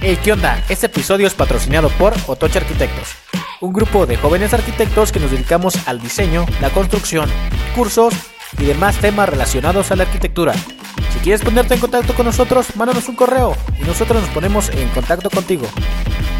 [0.00, 0.64] Hey, ¿qué onda?
[0.68, 3.16] Este episodio es patrocinado por Otoche Arquitectos,
[3.60, 7.28] un grupo de jóvenes arquitectos que nos dedicamos al diseño, la construcción,
[7.74, 8.14] cursos
[8.60, 10.54] y demás temas relacionados a la arquitectura.
[10.54, 14.88] Si quieres ponerte en contacto con nosotros, mándanos un correo y nosotros nos ponemos en
[14.90, 15.66] contacto contigo.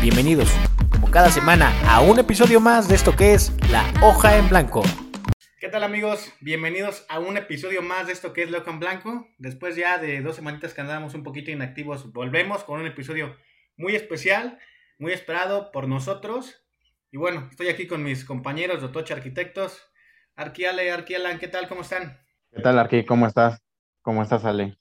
[0.00, 0.50] Bienvenidos,
[0.92, 4.84] como cada semana, a un episodio más de esto que es La Hoja en Blanco.
[5.58, 6.32] ¿Qué tal amigos?
[6.40, 9.26] Bienvenidos a un episodio más de esto que es La Hoja en Blanco.
[9.38, 13.34] Después ya de dos semanitas que andábamos un poquito inactivos, volvemos con un episodio
[13.78, 14.58] muy especial,
[14.98, 16.62] muy esperado por nosotros.
[17.10, 19.80] Y bueno, estoy aquí con mis compañeros de Otoche Arquitectos.
[20.34, 21.68] Arquiale, Arquialan, ¿qué tal?
[21.68, 22.18] ¿Cómo están?
[22.50, 23.04] ¿Qué tal, Arqui?
[23.04, 23.60] ¿Cómo estás?
[24.02, 24.76] ¿Cómo estás, Ale?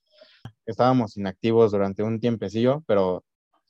[0.66, 3.24] Estábamos inactivos durante un tiempecillo, pero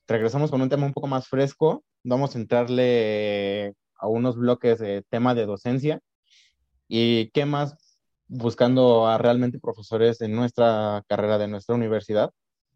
[0.08, 1.84] regresamos con un tema un poco más fresco.
[2.04, 6.00] Vamos a entrarle a unos bloques de tema de docencia.
[6.88, 7.76] ¿Y qué más?
[8.28, 12.32] Buscando a realmente profesores en nuestra carrera, de nuestra universidad,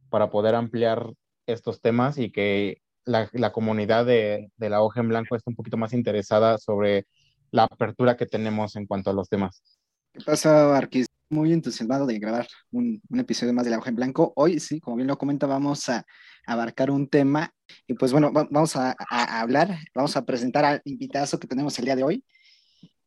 [0.09, 1.13] para poder ampliar
[1.51, 5.55] estos temas y que la, la comunidad de, de, la hoja en blanco esté un
[5.55, 7.07] poquito más interesada sobre
[7.51, 9.61] la apertura que tenemos en cuanto a los temas.
[10.13, 11.07] ¿Qué pasa, Arquis?
[11.29, 14.33] Muy entusiasmado de grabar un, un, episodio más de la hoja en blanco.
[14.35, 16.05] Hoy, sí, como bien lo comenta, vamos a
[16.45, 17.53] abarcar un tema
[17.87, 21.77] y pues bueno, vamos a, a, a hablar, vamos a presentar al invitado que tenemos
[21.79, 22.25] el día de hoy.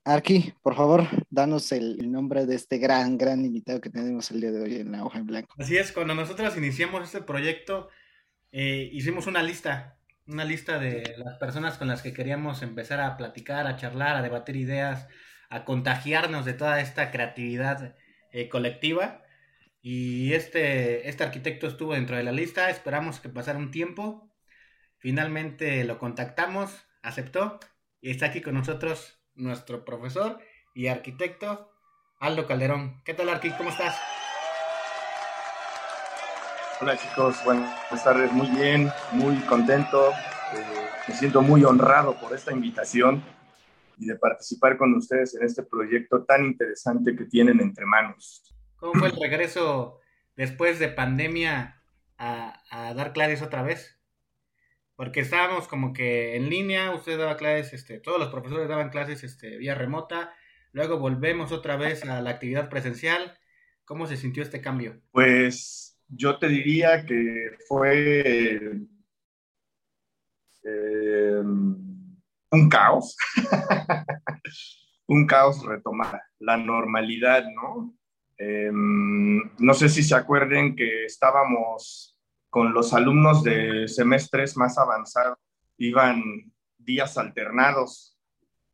[0.06, 4.40] Arqui, por favor, danos el, el, nombre de este gran, gran invitado que tenemos el
[4.42, 5.54] día de hoy en la hoja en blanco.
[5.58, 7.88] Así es, cuando nosotros iniciamos este proyecto,
[8.56, 13.16] eh, hicimos una lista, una lista de las personas con las que queríamos empezar a
[13.16, 15.08] platicar, a charlar, a debatir ideas,
[15.50, 17.96] a contagiarnos de toda esta creatividad
[18.30, 19.24] eh, colectiva.
[19.82, 24.32] Y este, este arquitecto estuvo dentro de la lista, esperamos que pasara un tiempo.
[24.98, 27.58] Finalmente lo contactamos, aceptó
[28.00, 30.38] y está aquí con nosotros nuestro profesor
[30.76, 31.72] y arquitecto
[32.20, 33.02] Aldo Calderón.
[33.04, 33.50] ¿Qué tal, Arqui?
[33.50, 33.96] ¿Cómo estás?
[36.80, 42.52] Hola chicos, buenas tardes, muy bien, muy contento, eh, me siento muy honrado por esta
[42.52, 43.22] invitación
[43.96, 48.52] y de participar con ustedes en este proyecto tan interesante que tienen entre manos.
[48.76, 50.00] ¿Cómo fue el regreso
[50.34, 51.80] después de pandemia
[52.18, 53.96] a, a dar clases otra vez?
[54.96, 59.22] Porque estábamos como que en línea, usted daba clases, este, todos los profesores daban clases
[59.22, 60.34] este, vía remota,
[60.72, 63.38] luego volvemos otra vez a la actividad presencial.
[63.84, 65.00] ¿Cómo se sintió este cambio?
[65.12, 68.78] Pues yo te diría que fue
[70.64, 73.16] eh, un caos,
[75.06, 77.94] un caos retomar la normalidad, ¿no?
[78.38, 82.16] Eh, no sé si se acuerden que estábamos
[82.50, 85.38] con los alumnos de semestres más avanzados,
[85.78, 86.22] iban
[86.78, 88.16] días alternados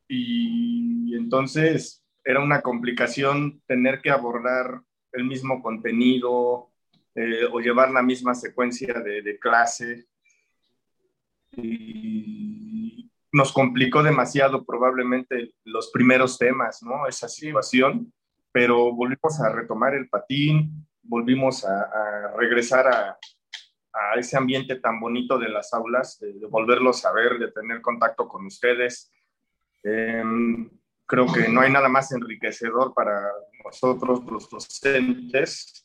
[0.08, 4.82] y entonces era una complicación tener que abordar
[5.12, 6.69] el mismo contenido,
[7.14, 10.06] eh, o llevar la misma secuencia de, de, clase.
[11.56, 17.06] Y nos complicó demasiado probablemente los primeros temas, ¿no?
[17.06, 18.12] Esa situación,
[18.52, 23.18] pero volvimos a retomar el patín, volvimos a, a regresar a,
[23.92, 27.80] a, ese ambiente tan bonito de las aulas, de, de volverlos a ver, de tener
[27.80, 29.12] contacto con ustedes.
[29.82, 30.22] Eh,
[31.10, 33.20] creo que no hay nada más enriquecedor para
[33.64, 35.79] nosotros, los docentes,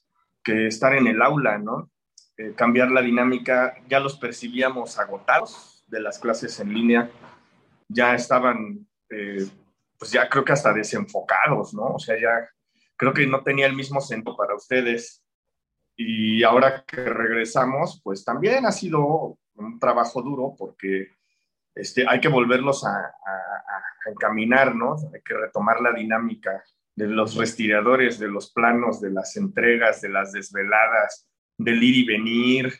[0.45, 1.91] que estar en el aula, ¿no?
[2.37, 7.09] Eh, cambiar la dinámica, ya los percibíamos agotados de las clases en línea,
[7.89, 9.47] ya estaban, eh,
[9.97, 11.95] pues ya creo que hasta desenfocados, ¿no?
[11.95, 12.47] O sea, ya
[12.95, 15.23] creo que no tenía el mismo sentido para ustedes.
[15.95, 21.09] Y ahora que regresamos, pues también ha sido un trabajo duro porque
[21.73, 23.81] este, hay que volverlos a, a.
[24.07, 26.63] Hay que retomar la dinámica
[26.95, 32.05] de los respiradores, de los planos, de las entregas, de las desveladas, del ir y
[32.05, 32.73] venir,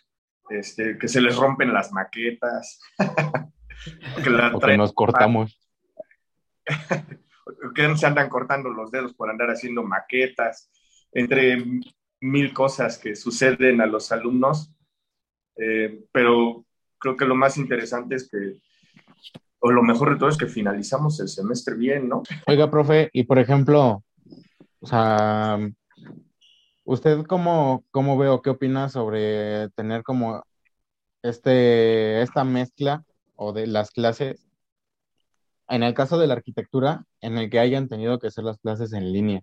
[0.50, 2.80] este, que se les rompen las maquetas.
[4.24, 5.60] que, la o que nos cortamos.
[7.76, 10.72] que se andan cortando los dedos por andar haciendo maquetas,
[11.12, 11.64] entre
[12.22, 14.74] mil cosas que suceden a los alumnos.
[15.58, 16.66] Eh, pero
[16.98, 18.60] creo que lo más interesante es que
[19.66, 22.22] o lo mejor de todo es que finalizamos el semestre bien, ¿no?
[22.46, 24.04] Oiga, profe, y por ejemplo,
[24.86, 25.58] o sea,
[26.84, 30.44] ¿usted cómo, cómo veo, qué opina sobre tener como
[31.24, 33.04] este, esta mezcla
[33.36, 34.48] o de las clases,
[35.70, 38.94] en el caso de la arquitectura, en el que hayan tenido que hacer las clases
[38.94, 39.42] en línea?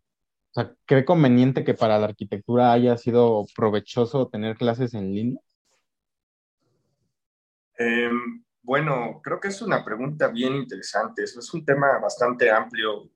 [0.53, 5.41] O sea, ¿cree conveniente que para la arquitectura haya sido provechoso tener clases en línea?
[7.81, 8.11] Eh,
[8.63, 11.25] bueno, creo que es una pregunta bien interesante.
[11.25, 13.11] Eso es un tema bastante amplio.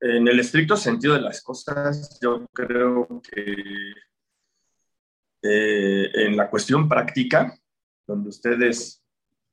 [0.00, 3.92] En el estricto sentido de las cosas, yo creo que
[5.42, 7.54] eh, en la cuestión práctica,
[8.06, 9.04] donde ustedes,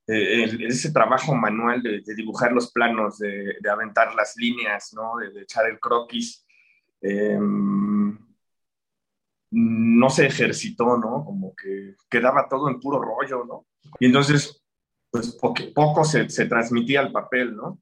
[0.08, 5.18] eh, ese trabajo manual de, dibujar los planos, de, aventar las líneas, ¿no?
[5.18, 6.46] de, echar el croquis,
[7.02, 8.18] em,
[9.52, 11.24] no se ejercitó, ¿no?
[11.24, 13.66] Como que quedaba todo en puro rollo, ¿no?
[14.00, 14.62] Y entonces,
[15.10, 17.80] pues poco, poco se, se transmitía el papel, ¿no?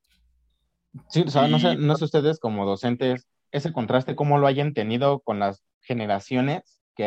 [1.10, 4.74] Sí, o sea, no sé, no sé ustedes como docentes, ese contraste, cómo lo hayan
[4.74, 7.06] tenido con las generaciones que,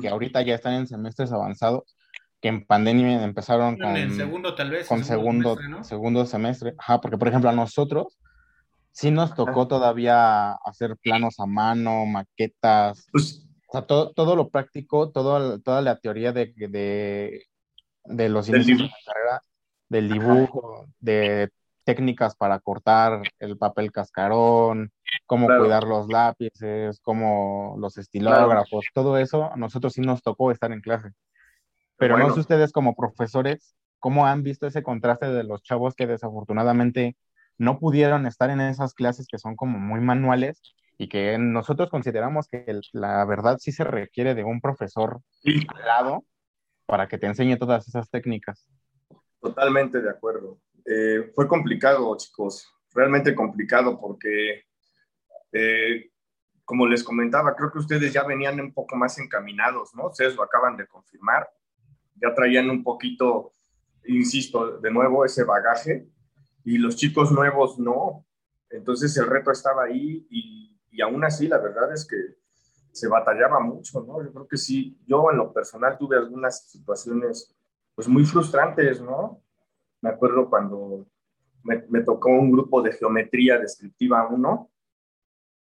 [0.00, 1.96] que ahorita ya están en semestres avanzados,
[2.40, 3.96] que en pandemia empezaron con...
[3.96, 4.86] el segundo tal vez.
[4.86, 6.74] Con segundo, semestre, segundo semestre.
[6.78, 8.18] Ajá, porque por ejemplo a nosotros
[8.90, 13.06] sí nos tocó todavía hacer planos a mano, maquetas.
[13.10, 17.46] Pues, o sea, todo, todo lo práctico, todo, toda la teoría de, de,
[18.04, 19.42] de los inicios de la carrera,
[19.88, 21.50] del dibujo, de
[21.84, 24.92] técnicas para cortar el papel cascarón,
[25.26, 30.72] cómo cuidar los lápices, cómo los estilógrafos, todo eso, a nosotros sí nos tocó estar
[30.72, 31.10] en clase.
[31.96, 36.06] Pero no sé ustedes como profesores, ¿cómo han visto ese contraste de los chavos que
[36.06, 37.16] desafortunadamente
[37.58, 40.60] no pudieron estar en esas clases que son como muy manuales
[40.98, 46.24] y que nosotros consideramos que la verdad sí se requiere de un profesor al lado
[46.86, 48.68] para que te enseñe todas esas técnicas?
[49.40, 50.58] Totalmente de acuerdo.
[50.84, 54.64] Eh, fue complicado, chicos, realmente complicado porque,
[55.52, 56.10] eh,
[56.64, 60.08] como les comentaba, creo que ustedes ya venían un poco más encaminados, ¿no?
[60.08, 61.48] Ustedes lo acaban de confirmar,
[62.16, 63.52] ya traían un poquito,
[64.06, 66.06] insisto, de nuevo ese bagaje
[66.64, 68.26] y los chicos nuevos no.
[68.70, 72.16] Entonces el reto estaba ahí y, y aún así la verdad es que
[72.92, 74.22] se batallaba mucho, ¿no?
[74.22, 77.54] Yo creo que sí, yo en lo personal tuve algunas situaciones
[77.94, 79.42] pues muy frustrantes, ¿no?
[80.02, 81.06] Me acuerdo cuando
[81.62, 84.70] me, tocó un grupo de geometría descriptiva 1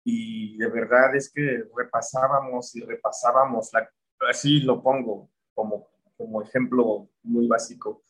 [0.03, 3.71] y de verdad es que repasábamos y repasábamos,
[4.27, 8.01] así lo pongo como, como ejemplo muy básico,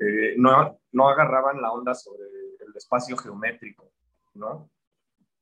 [0.00, 3.90] eh, no, no agarraban la onda sobre el espacio geométrico,
[4.34, 4.68] ¿no?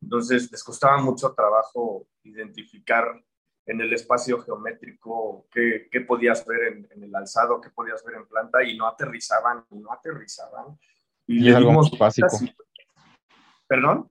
[0.02, 3.22] Entonces les costaba mucho trabajo identificar
[3.66, 8.26] en el espacio geométrico, qué, qué podías ver en, el alzado, qué podías ver en
[8.26, 10.78] planta, y no aterrizaban, y no aterrizaban.
[11.26, 12.28] Y, es algo muy básico.
[13.66, 14.08] ¿Perdón?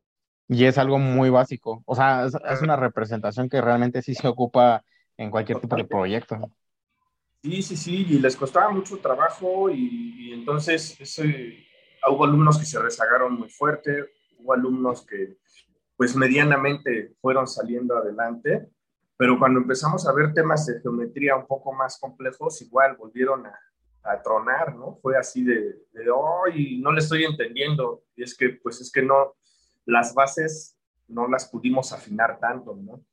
[0.49, 1.81] Y es algo muy básico.
[1.85, 4.83] O sea, es, una representación que realmente sí se ocupa
[5.15, 6.37] en cualquier tipo de proyecto.
[7.41, 11.65] Sí, sí, sí, y les costaba mucho trabajo y, entonces ese,
[12.09, 15.37] hubo alumnos que se rezagaron muy fuerte, hubo alumnos que
[15.95, 18.67] pues medianamente fueron saliendo adelante,
[19.17, 23.59] pero cuando empezamos a ver temas de geometría un poco más complejos, igual volvieron a,
[24.05, 24.95] a tronar, ¿no?
[25.01, 26.05] Fue así de, de,
[26.45, 26.79] ¡ay!
[26.79, 28.03] no le estoy entendiendo.
[28.15, 29.35] Y es que, pues es que no,
[29.85, 30.77] las bases
[31.07, 33.03] no las pudimos afinar tanto, ¿no?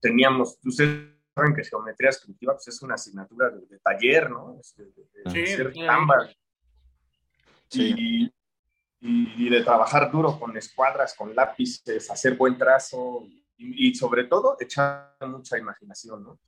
[0.00, 4.58] Teníamos, ustedes saben que geometría descriptiva pues es una asignatura de, taller, ¿no?
[4.60, 5.72] Este, de, sí, ser
[7.68, 8.30] sí.
[9.00, 13.26] Y, y, de trabajar duro con escuadras, con lápices, hacer buen trazo,
[13.62, 16.38] y, sobre todo echar mucha imaginación, ¿no?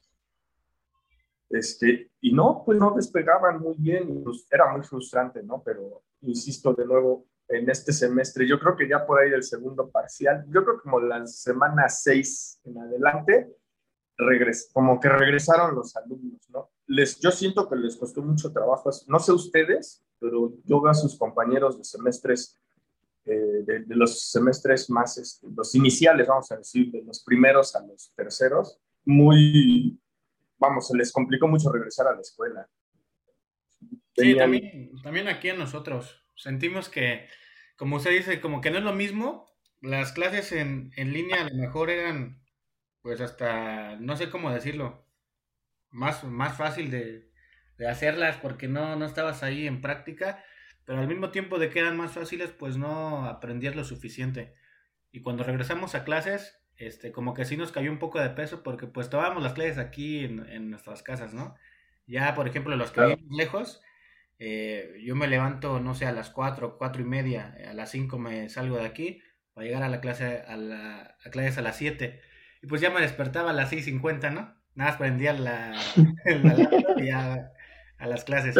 [1.50, 5.62] Este, y no, pues no despegaban muy bien, era muy frustrante, ¿no?
[5.64, 9.88] Pero insisto de nuevo, en este semestre, yo creo que ya por ahí del segundo
[9.90, 13.54] parcial, yo creo que como la semana 6 en adelante,
[14.16, 16.70] regres, como que regresaron los alumnos, ¿no?
[16.86, 20.94] Les, yo siento que les costó mucho trabajo, no sé ustedes, pero yo veo a
[20.94, 22.60] sus compañeros de semestres
[23.26, 27.80] eh, de, los semestres más, este, los iniciales, vamos a decir, de los primeros a
[27.86, 29.98] los terceros, muy,
[30.58, 32.68] vamos, se les complicó mucho regresar a la escuela.
[34.16, 36.24] Sí, también, también aquí a nosotros.
[36.36, 37.26] Sentimos que,
[37.76, 39.50] como usted dice, como que no es lo mismo.
[39.80, 42.42] Las clases en, en línea a lo mejor eran,
[43.00, 45.06] pues hasta, no sé cómo decirlo,
[45.90, 47.30] más, más fácil de,
[47.78, 50.44] de hacerlas porque no, no estabas ahí en práctica
[50.84, 54.54] pero al mismo tiempo de que eran más fáciles, pues no aprendías lo suficiente.
[55.12, 58.62] Y cuando regresamos a clases, este, como que sí nos cayó un poco de peso
[58.62, 61.54] porque pues tomábamos las clases aquí en, nuestras casas, ¿no?
[62.06, 63.80] Ya, por ejemplo, los que viven lejos,
[64.38, 68.18] eh, yo me levanto, no sé, a las 4, cuatro y media, a las 5
[68.18, 69.22] me salgo de aquí
[69.54, 72.20] para llegar a la clase, a, la, a clases a las 7.
[72.62, 74.54] Y pues ya me despertaba a las 6.50, ¿no?
[74.74, 75.72] Nada más prendía la,
[76.26, 77.52] la y ya
[77.98, 78.56] a las clases.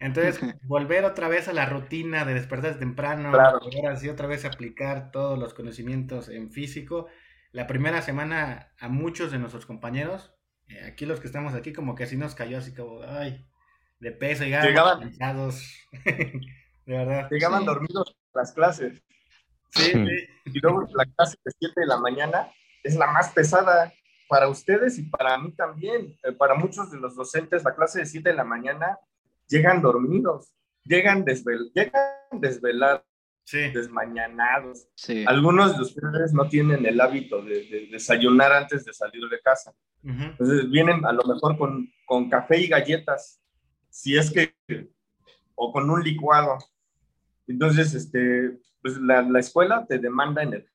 [0.00, 4.48] Entonces, volver otra vez a la rutina de despertar temprano, volver así otra vez a
[4.48, 7.08] aplicar todos los conocimientos en físico.
[7.52, 10.34] La primera semana a muchos de nuestros compañeros,
[10.68, 13.46] eh, aquí los que estamos aquí, como que así nos cayó así como, ay,
[14.00, 16.42] de peso, llegaban, llegaban cansados, de
[16.86, 17.28] verdad.
[17.30, 19.02] Llegaban dormidos a las clases.
[19.70, 19.92] Sí,
[20.46, 22.50] Y luego la clase de 7 de la mañana
[22.82, 23.92] es la más pesada
[24.26, 26.16] para ustedes y para mí también.
[26.24, 28.98] Eh, para muchos de los docentes, la clase de 7 de la mañana
[29.48, 32.02] llegan dormidos, llegan, desvel llegan
[32.32, 33.02] desvelados,
[33.50, 34.88] desmañanados.
[35.26, 39.74] Algunos de ustedes no tienen el hábito de, desayunar antes de salir de casa.
[40.02, 43.40] Entonces vienen a lo mejor con, con café y galletas,
[43.90, 44.54] si es que,
[45.54, 46.58] o con un licuado.
[47.46, 50.70] Entonces, este, pues la, la escuela te demanda energía.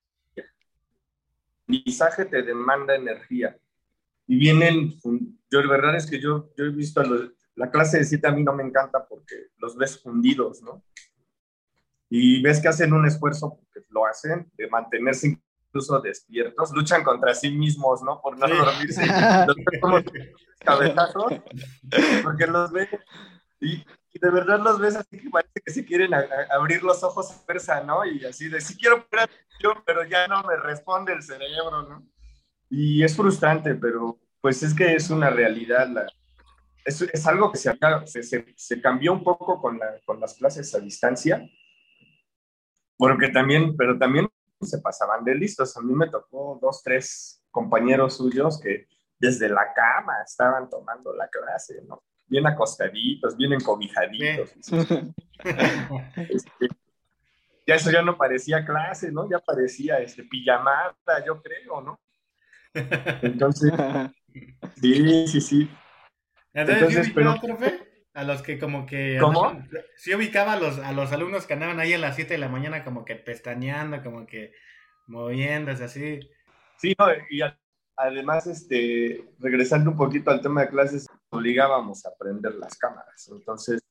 [1.68, 3.58] El mensaje te demanda energía.
[4.28, 4.94] Y vienen,
[5.50, 8.30] yo la verdad es que yo, yo he visto a los, la clase de cita
[8.30, 10.84] a mí no me encanta porque los ves fundidos, ¿no?
[12.10, 17.34] Y ves que hacen un esfuerzo, porque lo hacen, de mantenerse incluso despiertos, luchan contra
[17.34, 18.22] sí mismos, ¿no?
[18.22, 19.02] Por no dormirse.
[19.48, 19.98] Los ves como
[20.60, 21.34] cabezazos,
[22.24, 22.88] porque los ves
[23.60, 23.84] y,
[24.14, 26.12] de verdad los ves así que parece que se quieren
[26.52, 28.06] abrir los ojos a fuerza, ¿no?
[28.06, 29.06] Y así de, sí quiero
[29.60, 32.06] yo, pero ya no me responde el cerebro, ¿no?
[32.70, 36.06] Y es frustrante, pero pues es que es una realidad, la,
[36.86, 40.74] es, es, algo que se, se, se, cambió un poco con, la, con las clases
[40.76, 41.48] a distancia,
[42.98, 44.28] porque también, pero también
[44.62, 45.76] se pasaban de listos.
[45.78, 48.88] A mí me tocó dos, tres compañeros suyos que
[49.20, 52.04] desde la cama estaban tomando la clase, ¿no?
[52.28, 54.54] Bien acostaditos, bien encobijaditos.
[56.16, 56.70] Este,
[57.68, 59.30] ya eso ya no parecía clase, ¿no?
[59.30, 62.00] Ya parecía este, pijamada, yo creo, ¿no?
[63.22, 63.74] Entonces,
[64.80, 65.70] sí, sí, sí.
[66.54, 67.36] Entonces, pero...
[68.16, 69.18] A los que como que...
[69.20, 69.60] ¿Cómo?
[69.98, 72.48] sí ubicaba a los, a los alumnos que andaban ahí a las 7 de la
[72.48, 74.54] mañana como que pestañeando, como que
[75.08, 76.20] moviéndose así.
[76.78, 76.96] Sí,
[77.32, 77.40] y
[77.96, 83.28] además, este, regresando un poquito al tema de clases, obligábamos a prender las cámaras.
[83.32, 83.82] Entonces,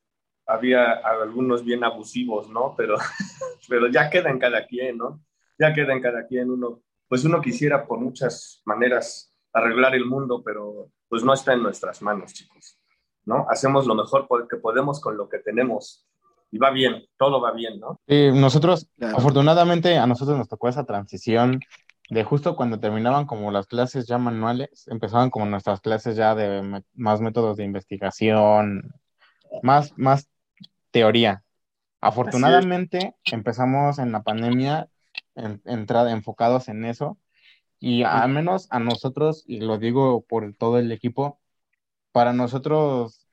[0.46, 2.74] había algunos bien abusivos, ¿no?
[2.76, 2.96] Pero,
[3.68, 5.24] pero ya queda en cada quien, ¿no?
[5.58, 6.82] Ya queda en cada quien uno.
[7.08, 12.00] Pues uno quisiera por muchas maneras arreglar el mundo, pero pues no está en nuestras
[12.00, 12.78] manos, chicos,
[13.26, 13.44] ¿no?
[13.50, 16.06] Hacemos lo mejor que podemos con lo que tenemos
[16.50, 18.00] y va bien, todo va bien, ¿no?
[18.08, 21.60] nosotros, afortunadamente, a nosotros nos tocó esa transición
[22.08, 26.82] de justo cuando terminaban como las clases ya manuales, empezaban como nuestras clases ya de
[26.94, 28.94] más métodos de investigación,
[29.62, 30.30] más, más
[30.92, 31.44] teoría.
[32.00, 34.88] Afortunadamente, empezamos en la pandemia
[35.34, 37.18] entrada, enfocados en eso
[37.82, 41.40] y al menos a nosotros, y lo digo por todo el equipo,
[42.12, 43.26] para nosotros,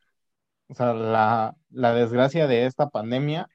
[0.68, 3.48] o sea, la, la desgracia de esta pandemia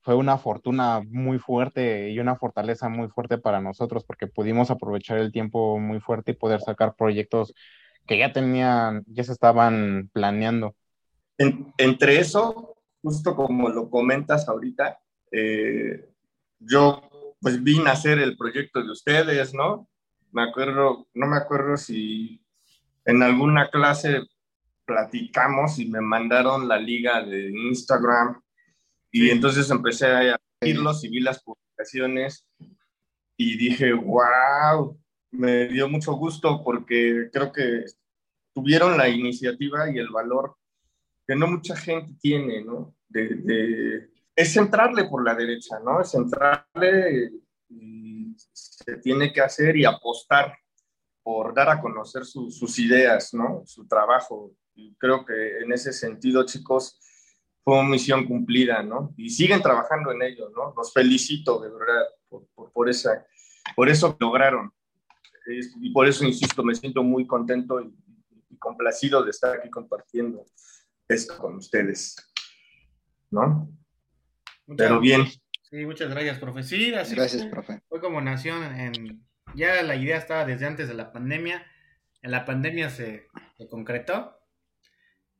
[0.00, 5.18] fue una fortuna muy fuerte y una fortaleza muy fuerte para nosotros porque pudimos aprovechar
[5.18, 7.52] el tiempo muy fuerte y poder sacar proyectos
[8.06, 10.74] que ya tenían, ya se estaban planeando.
[11.76, 14.98] entre eso, justo como lo comentas ahorita,
[15.30, 16.08] eh,
[16.58, 17.02] yo
[17.38, 19.90] pues vine a hacer el proyecto de ustedes, ¿no?
[20.32, 22.40] Me acuerdo, no me acuerdo si
[23.04, 24.22] en alguna clase
[24.84, 28.40] platicamos y me mandaron la liga de Instagram
[29.10, 32.46] y entonces empecé a seguirlos y vi las publicaciones
[33.36, 34.98] y dije, wow,
[35.30, 37.84] me dio mucho gusto porque creo que
[38.54, 40.56] tuvieron la iniciativa y el valor
[41.26, 42.94] que no mucha gente tiene, ¿no?
[43.08, 46.00] De, es centrarle por la derecha, ¿no?
[46.00, 47.30] Es centrarle
[48.88, 50.56] se tiene que hacer y apostar
[51.22, 53.62] por dar a conocer sus ideas, ¿no?
[53.66, 54.54] Su trabajo.
[54.74, 56.98] Y creo que en ese sentido, chicos,
[57.62, 59.12] fue una misión cumplida, ¿no?
[59.18, 60.72] Y siguen trabajando en ello, ¿no?
[60.74, 63.26] Los felicito, de verdad, por, por, esa,
[63.76, 64.72] por eso lograron.
[65.82, 67.94] y por eso, insisto, me siento muy contento y,
[68.58, 70.44] complacido de estar aquí compartiendo
[71.06, 72.16] esto con ustedes,
[73.30, 73.70] ¿no?
[74.76, 75.26] Pero bien.
[75.70, 76.62] Sí, muchas gracias, profe.
[76.62, 77.80] Sí, así gracias, profe.
[77.88, 79.22] Fue como nació en...
[79.54, 81.66] Ya la idea estaba desde antes de la pandemia.
[82.22, 83.28] En la pandemia se,
[83.70, 84.38] concretó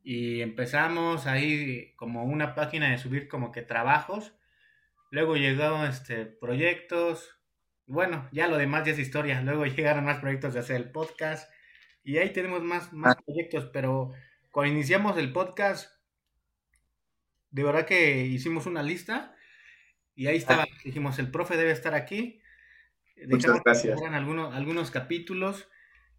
[0.03, 4.35] y empezamos ahí como una página de subir como que trabajos.
[5.11, 7.39] Luego llegaron este, proyectos.
[7.87, 9.41] Bueno, ya lo demás ya es historia.
[9.41, 11.51] Luego llegaron más proyectos de hacer el podcast.
[12.05, 13.23] Y ahí tenemos más, más ah.
[13.25, 13.71] proyectos.
[13.73, 14.13] Pero
[14.51, 15.91] cuando iniciamos el podcast,
[17.51, 19.35] de verdad que hicimos una lista
[20.19, 20.69] y ahí estaba, ah.
[20.85, 22.41] dijimos, el profe debe estar aquí.
[23.29, 24.03] Muchas gracias.
[24.03, 25.69] Algunos, algunos capítulos.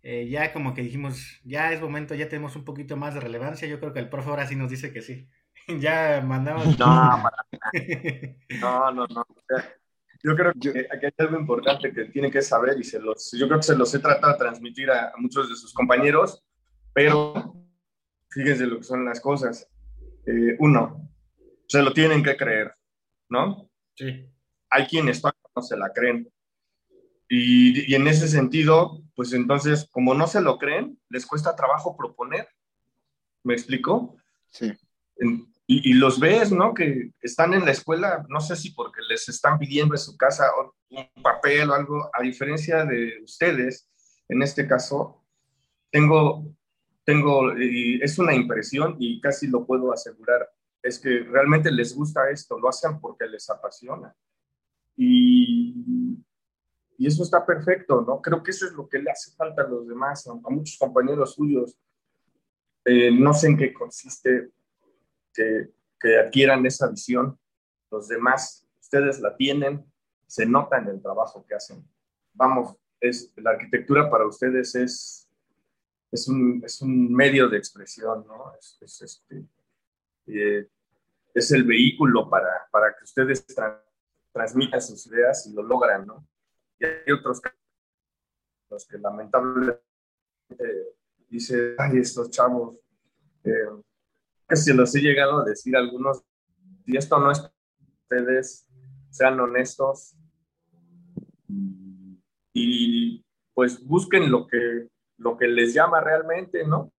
[0.03, 3.67] Eh, ya como que dijimos, ya es momento, ya tenemos un poquito más de relevancia.
[3.67, 5.27] Yo creo que el profe ahora sí nos dice que sí.
[5.81, 6.79] ya mandamos.
[6.79, 7.23] No,
[8.61, 9.25] no, no, no.
[10.23, 13.47] Yo creo que aquí hay algo importante que tiene que saber y se los, yo
[13.47, 16.41] creo que se los he tratado de transmitir a, muchos de sus compañeros,
[16.93, 17.53] pero
[18.29, 19.69] fíjense lo que son las cosas.
[20.25, 21.09] Eh, uno,
[21.67, 22.73] se lo tienen que creer,
[23.27, 23.68] ¿no?
[24.69, 26.31] Hay quienes no se la creen.
[27.27, 32.47] Y, en ese sentido, pues entonces, como no se lo creen, les cuesta trabajo proponer.
[33.43, 34.17] ¿Me explico?
[34.49, 34.73] Sí.
[35.67, 36.73] y, los ves, ¿no?
[36.73, 40.45] Que están en la escuela, no sé si porque les están pidiendo en su casa
[40.89, 43.87] un papel o algo, a diferencia de ustedes,
[44.27, 45.23] en este caso,
[45.91, 46.55] tengo,
[47.03, 50.49] tengo, es una impresión y casi lo puedo asegurar,
[50.89, 54.13] es que realmente les gusta esto, lo hacen porque les apasiona.
[54.95, 56.19] Y,
[56.99, 58.21] y eso está perfecto, ¿no?
[58.21, 61.33] Creo que eso es lo que le hace falta a los demás, a, muchos compañeros
[61.33, 61.79] suyos.
[62.83, 64.51] Eh, no sé en qué consiste
[65.33, 65.69] que,
[66.17, 67.39] adquieran esa visión.
[67.89, 69.85] Los demás, ustedes la tienen,
[70.27, 71.87] se nota en el trabajo que hacen.
[72.33, 75.29] Vamos, es, la arquitectura para ustedes es,
[76.11, 78.51] es, un, es un medio de expresión, ¿no?
[78.59, 79.45] Es, es este,
[80.27, 80.67] eh,
[81.33, 83.45] es el vehículo para, para que ustedes
[84.31, 86.27] transmitan sus ideas y lo logran, ¿no?
[86.79, 87.41] Y hay otros
[88.69, 89.81] los que lamentablemente
[91.27, 92.77] dice, ay, estos chavos,
[93.43, 96.23] eh, se los he llegado a decir a algunos,
[96.85, 97.49] si esto no es
[98.03, 98.67] ustedes,
[99.09, 100.15] sean honestos
[102.53, 106.91] y pues busquen lo que, lo que les llama realmente, ¿no?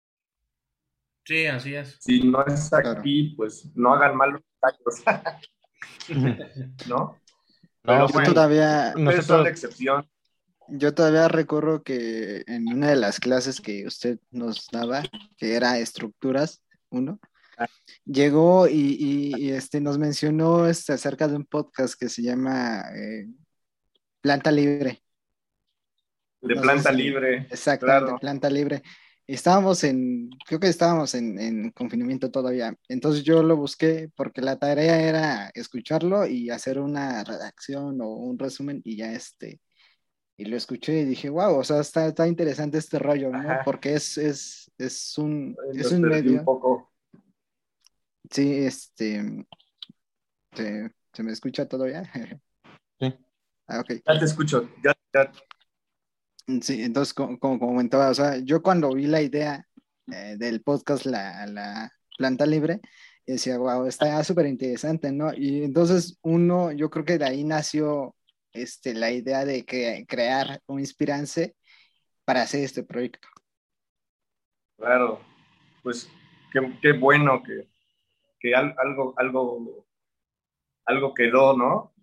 [1.30, 1.96] Sí, así es.
[2.00, 4.42] Si no es aquí, pues no hagan malos
[6.88, 7.20] ¿No?
[7.82, 8.92] Pero yo todavía...
[9.22, 10.10] son la excepción.
[10.66, 15.04] Yo todavía recuerdo que en una de las clases que usted nos daba,
[15.36, 17.20] que era estructuras, uno,
[18.04, 23.28] llegó y, este, nos mencionó este, acerca de un podcast que se llama eh,
[24.20, 25.00] Planta Libre.
[26.40, 27.46] De Planta Libre.
[27.50, 28.82] Exacto, de Planta Libre.
[29.34, 32.74] Estábamos en, creo que estábamos en, confinamiento todavía.
[32.88, 38.38] Entonces yo lo busqué porque la tarea era escucharlo y hacer una redacción o un
[38.38, 39.60] resumen y ya este,
[40.36, 43.58] y lo escuché y dije, wow, o sea, está, está interesante este rollo, ¿no?
[43.64, 46.38] Porque es, es, es un, es un medio.
[46.38, 46.90] Un poco.
[48.30, 49.46] Sí, este.
[50.54, 52.02] ¿Se, me escucha todavía?
[52.98, 53.14] Sí.
[53.66, 53.92] Ah, ok.
[54.06, 55.32] Ya te escucho, ya, ya.
[56.62, 59.66] Sí, entonces, como, comentaba, o sea, yo cuando vi la idea
[60.12, 62.80] eh, del podcast, la, la, planta libre,
[63.26, 65.32] decía, wow, está súper interesante, ¿no?
[65.34, 68.14] Y entonces uno, yo creo que de ahí nació
[68.52, 69.64] este, la idea de
[70.06, 71.56] crear o inspirarse
[72.24, 73.28] para hacer este proyecto.
[74.76, 75.20] Claro,
[75.82, 76.10] pues
[76.52, 77.68] qué, qué bueno que,
[78.38, 79.86] que algo, algo,
[80.86, 81.94] algo quedó, ¿no?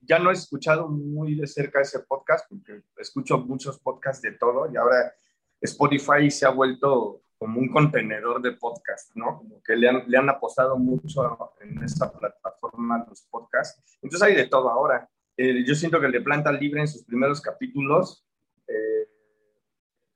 [0.00, 4.70] Ya no he escuchado muy de cerca ese podcast, porque escucho muchos podcasts de todo
[4.72, 5.12] y ahora
[5.60, 9.38] Spotify se ha vuelto como un contenedor de podcast, ¿no?
[9.38, 13.98] Como que le han, apostado mucho en esta plataforma los podcasts.
[14.02, 15.08] Entonces hay de todo ahora.
[15.36, 18.26] Eh, yo siento que el de Planta Libre en sus primeros capítulos
[18.66, 19.08] eh,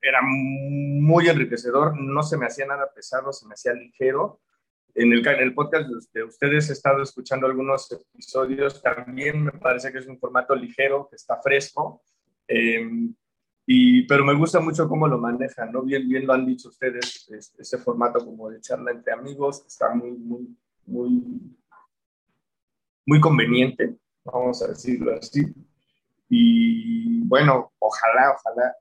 [0.01, 4.41] era muy enriquecedor, no se me hacía nada pesado, se me hacía ligero
[4.95, 9.91] en el, en el podcast de ustedes he estado escuchando algunos episodios, también me parece
[9.91, 12.03] que es un formato ligero, que está fresco,
[12.47, 13.15] em,
[13.67, 15.83] y, pero me gusta mucho cómo lo manejan, ¿no?
[15.83, 17.27] Bien, bien lo han dicho ustedes,
[17.59, 21.23] ese formato como de charla entre amigos, está muy, muy, muy,
[23.07, 25.43] muy conveniente, vamos a decirlo así.
[26.29, 28.75] Y bueno, ojalá, ojalá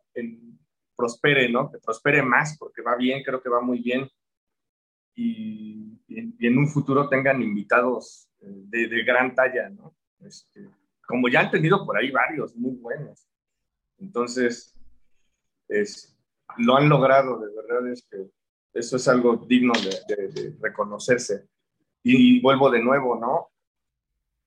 [0.96, 1.72] prospere, ¿no?
[1.72, 4.10] Que prospere más, porque va bien, creo que va muy bien
[5.16, 9.96] y, en un futuro tengan invitados eh, de, gran talla, ¿no?
[10.20, 10.68] Este,
[11.08, 13.28] como ya han tenido por ahí varios muy buenos.
[13.98, 14.76] Entonces,
[15.68, 16.18] es,
[16.58, 18.30] lo han logrado, de verdad es que
[18.74, 21.48] eso es algo digno de, reconocerse.
[22.04, 23.52] Y, vuelvo de nuevo, ¿no?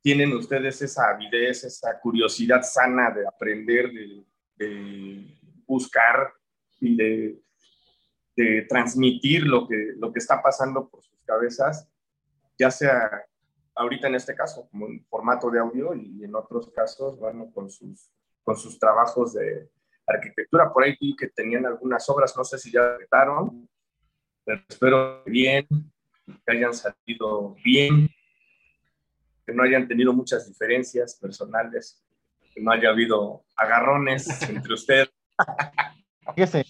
[0.02, 3.90] Tienen ustedes esa avidez, esa curiosidad sana de aprender,
[4.56, 5.26] de
[5.66, 6.32] buscar
[6.80, 7.43] y de
[8.36, 11.88] de transmitir lo que, lo que está pasando por sus cabezas,
[12.58, 13.10] ya sea
[13.74, 17.70] ahorita en este caso como en formato de audio y en otros casos, bueno, con
[17.70, 18.10] sus,
[18.42, 19.68] con sus trabajos de
[20.06, 20.72] arquitectura.
[20.72, 23.68] Por ahí vi que tenían algunas obras, no sé si ya trataron,
[24.44, 25.66] pero espero bien,
[26.26, 28.08] que hayan salido bien,
[29.46, 32.02] que no hayan tenido muchas diferencias personales,
[32.54, 35.10] que no haya habido agarrones entre ustedes.
[36.34, 36.64] Fíjese,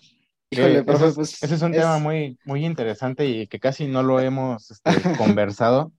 [0.85, 4.91] pues, ese, es, un tema muy, muy interesante y que casi no lo hemos este,
[5.19, 5.93] conversado.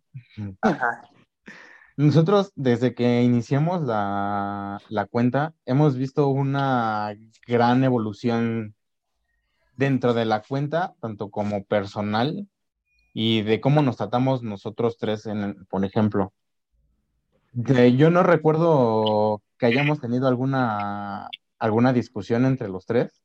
[1.97, 7.15] Nosotros, desde que iniciamos la, cuenta, hemos visto una
[7.47, 8.75] gran evolución
[9.77, 12.47] dentro de la cuenta, tanto como personal
[13.13, 16.33] y de cómo nos tratamos nosotros tres, en, por ejemplo.
[17.53, 23.24] yo no recuerdo que hayamos tenido alguna, alguna discusión entre los tres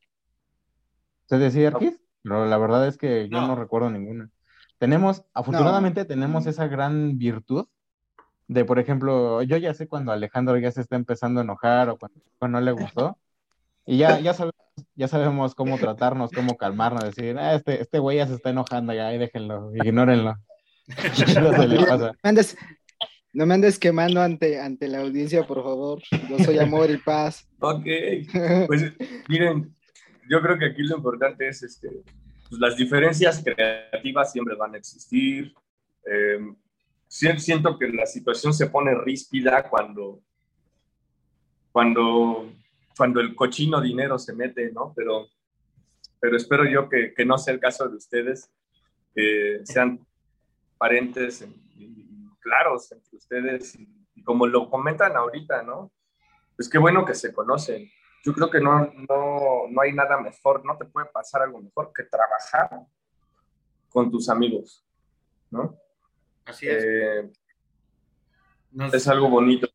[1.30, 2.02] ¿Usted decía Arquis?
[2.24, 3.54] Pero la verdad es que yo no.
[3.54, 4.28] recuerdo ninguna.
[4.78, 7.68] Tenemos, afortunadamente, tenemos esa gran virtud
[8.48, 11.98] de, por ejemplo, yo ya sé cuando Alejandro ya se está empezando a enojar o
[11.98, 13.16] cuando, no le gustó,
[13.86, 14.56] y ya, ya, sabemos,
[14.96, 18.92] ya sabemos cómo tratarnos, cómo calmarnos, decir, ah, este, este güey ya se está enojando,
[18.92, 20.34] ya, ahí déjenlo, ignórenlo.
[23.32, 26.02] No me andes quemando ante, ante la audiencia, por favor.
[26.28, 27.48] Yo soy amor y paz.
[27.60, 27.86] Ok.
[28.66, 28.92] Pues
[29.28, 29.72] miren,
[30.30, 31.90] yo creo que aquí lo importante es este,
[32.48, 35.52] pues, las diferencias creativas siempre van a existir.
[36.06, 36.38] Eh,
[37.08, 40.22] siento que la situación se pone ríspida cuando,
[41.72, 42.48] cuando,
[42.96, 44.92] cuando el cochino dinero se mete, ¿no?
[44.94, 45.26] Pero,
[46.20, 48.48] pero espero yo que, no sea el caso de ustedes,
[49.12, 49.98] que sean
[50.78, 51.44] parentes
[52.38, 55.90] claros entre ustedes y, como lo comentan ahorita, ¿no?
[56.54, 57.90] Pues qué bueno que se conocen.
[58.24, 61.92] Yo creo que no, no, no hay nada mejor, no te puede pasar algo mejor
[61.94, 62.87] que trabajar
[63.88, 64.85] con tus amigos,
[65.50, 65.76] ¿no?
[66.44, 66.85] Así es.
[66.85, 67.33] Eh,
[68.92, 69.68] es algo bonito.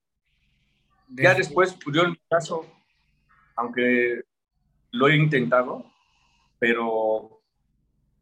[1.09, 2.65] Ya después, yo en mi caso,
[3.55, 4.21] aunque
[4.91, 5.85] lo he intentado,
[6.59, 7.41] pero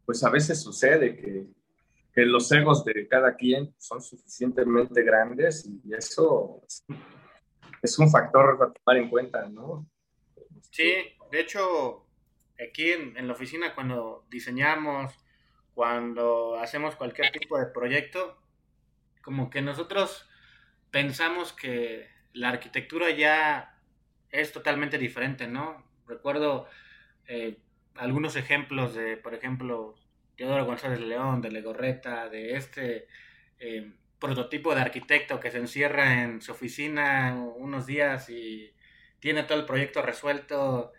[0.06, 1.48] pues a veces sucede que
[2.14, 6.62] que los egos de cada quien son suficientemente grandes y eso
[7.82, 9.88] es un factor a tomar en cuenta, ¿no?
[10.74, 10.92] Sí,
[11.30, 12.04] de hecho,
[12.60, 15.14] aquí en, la oficina cuando diseñamos,
[15.76, 18.42] cuando hacemos cualquier tipo de proyecto,
[19.22, 20.28] como que nosotros
[20.90, 23.78] pensamos que la arquitectura ya
[24.32, 25.86] es totalmente diferente, ¿no?
[26.08, 26.68] Recuerdo
[27.28, 27.60] eh,
[27.94, 29.94] algunos ejemplos de, por ejemplo,
[30.38, 33.08] Teodoro González León, de Legorreta, de este
[33.60, 38.74] eh, prototipo de arquitecto que se encierra en su oficina unos días y
[39.24, 40.92] tiene todo el proyecto resuelto.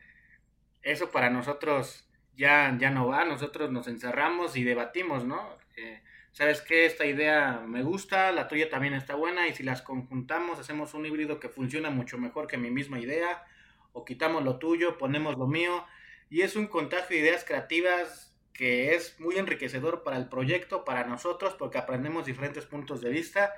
[0.81, 5.59] Eso para nosotros ya, ya no va, nosotros nos encerramos y debatimos, ¿no?
[5.77, 6.87] Eh, ¿Sabes qué?
[6.87, 11.05] Esta idea me gusta, la tuya también está buena y si las conjuntamos hacemos un
[11.05, 13.45] híbrido que funciona mucho mejor que mi misma idea
[13.93, 15.85] o quitamos lo tuyo, ponemos lo mío
[16.31, 21.05] y es un contagio de ideas creativas que es muy enriquecedor para el proyecto, para
[21.05, 23.53] nosotros, porque aprendemos diferentes puntos de vista.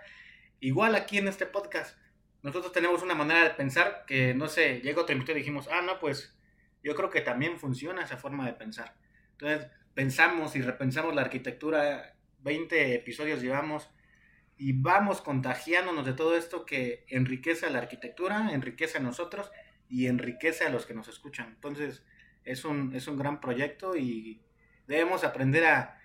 [0.58, 1.96] Igual aquí en este podcast,
[2.46, 5.82] nosotros tenemos una manera de pensar que, no sé, llega otro invitado y dijimos, ah,
[5.82, 6.38] no, pues
[6.84, 8.94] yo creo que también funciona esa forma de pensar.
[9.32, 13.90] Entonces, pensamos y repensamos la arquitectura, 20 episodios llevamos,
[14.56, 19.50] y vamos contagiándonos de todo esto que enriquece a la arquitectura, enriquece a nosotros
[19.88, 21.48] y enriquece a los que nos escuchan.
[21.48, 22.04] Entonces,
[22.44, 24.40] es un, es un gran proyecto y
[24.86, 25.98] debemos aprender a,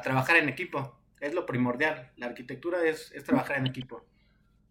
[0.00, 0.96] trabajar en equipo.
[1.18, 2.12] Es lo primordial.
[2.16, 4.06] La arquitectura es, trabajar en equipo.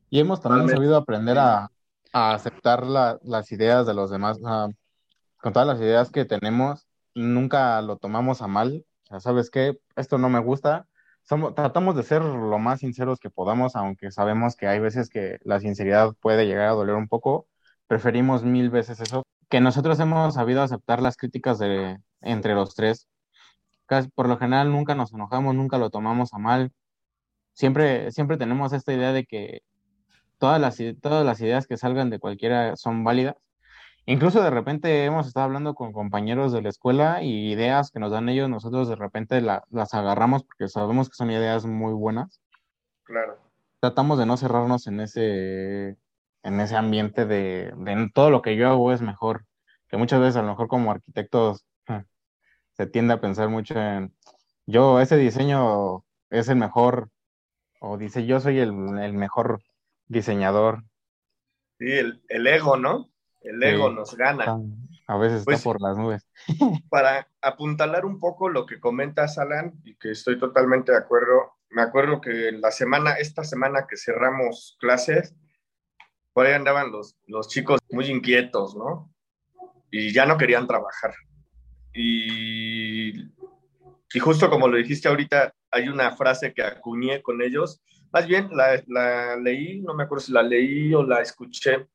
[0.09, 1.69] Y hemos también sabido aprender a,
[2.13, 4.39] aceptar las ideas de los demás.
[4.39, 8.85] con todas las ideas que tenemos, nunca lo tomamos a mal.
[9.09, 9.79] Ya ¿Sabes qué?
[9.95, 10.87] Esto no me gusta.
[11.23, 15.37] Somos, tratamos de ser lo más sinceros que podamos, aunque sabemos que hay veces que
[15.43, 17.47] la sinceridad puede llegar a doler un poco.
[17.87, 19.23] Preferimos mil veces eso.
[19.49, 23.07] Que nosotros hemos sabido aceptar las críticas de entre los tres
[24.15, 26.71] por lo general nunca nos enojamos, nunca lo tomamos a mal.
[27.53, 29.61] Siempre, siempre tenemos esta idea de que
[30.37, 33.35] todas las, todas las ideas que salgan de cualquiera son válidas.
[34.05, 38.11] Incluso de repente hemos estado hablando con compañeros de la escuela y ideas que nos
[38.11, 42.41] dan ellos, nosotros de repente las agarramos porque sabemos que son ideas muy buenas.
[43.03, 43.37] Claro.
[43.81, 45.97] Tratamos de no cerrarnos en ese,
[46.43, 49.45] en ese ambiente de, de todo lo que yo hago es mejor,
[49.89, 51.65] que muchas veces a lo mejor como arquitectos
[52.77, 54.13] se tiende a pensar mucho en,
[54.69, 57.09] yo, ese diseño es el mejor,
[57.79, 59.61] o dice, yo soy el, mejor
[60.07, 60.83] diseñador.
[61.79, 63.09] Sí, el, ego, ¿no?
[63.41, 64.57] El ego nos gana.
[65.07, 66.27] A veces está pues por las nubes.
[66.89, 71.81] para apuntalar un poco lo que comentas, Alan, y que estoy totalmente de acuerdo, me
[71.81, 75.35] acuerdo que la semana, esta semana que cerramos clases,
[76.33, 79.13] por ahí andaban los, los chicos muy inquietos, ¿no?
[79.91, 81.13] Y ya no querían trabajar.
[81.93, 83.23] Y,
[84.13, 87.81] y justo como lo dijiste ahorita, hay una frase que acuñé con ellos.
[88.11, 91.87] Más bien la, la leí, no me acuerdo si la leí o la escuché,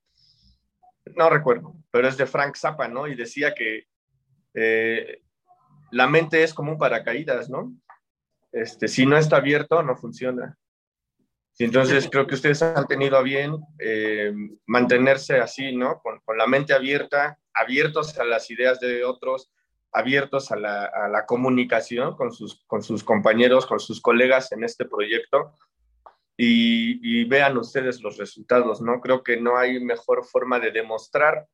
[1.17, 3.07] no recuerdo, pero es de Frank Zappa, ¿no?
[3.07, 3.87] Y decía que
[4.55, 5.23] eh,
[5.91, 7.75] la mente es como un paracaídas, ¿no?
[8.53, 10.57] Este, si no está abierto, no funciona.
[11.59, 14.33] Entonces creo que ustedes han tenido a bien eh,
[14.67, 16.01] mantenerse así, ¿no?
[16.01, 19.53] Con, con, la mente abierta, abiertos a las ideas de otros,
[19.93, 25.53] abiertos a la, comunicación con sus, con sus compañeros, con sus colegas en este proyecto
[26.37, 29.01] y, vean ustedes los resultados, ¿no?
[29.01, 31.47] Creo que no hay mejor forma de demostrar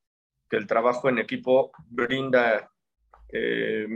[0.49, 2.71] que el trabajo en equipo brinda,
[3.33, 3.87] eh,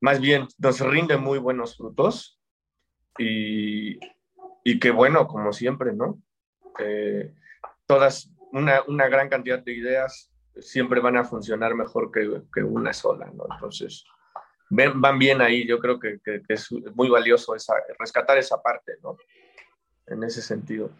[0.00, 2.40] más bien nos rinde muy buenos frutos
[3.18, 3.98] y,
[4.64, 6.20] y que bueno, como siempre, ¿no?
[6.78, 7.32] Eh,
[7.86, 12.92] todas, una, una, gran cantidad de ideas siempre van a funcionar mejor que, que una
[12.92, 13.44] sola, ¿no?
[13.50, 14.04] Entonces,
[14.68, 18.62] ven, van bien ahí, yo creo que, que, que, es muy valioso esa, rescatar esa
[18.62, 19.16] parte, ¿no?
[20.10, 20.90] En ese sentido.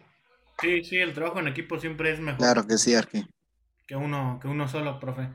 [0.61, 2.39] Sí, sí, el trabajo en equipo siempre es mejor.
[2.39, 3.27] Claro que sí, Arqui.
[3.87, 5.29] Que uno, que uno solo, profe.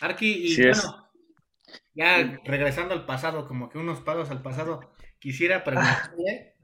[0.00, 0.86] Arqui, y sí bueno, es.
[1.94, 6.56] ya regresando al pasado, como que unos pasos al pasado, quisiera preguntarle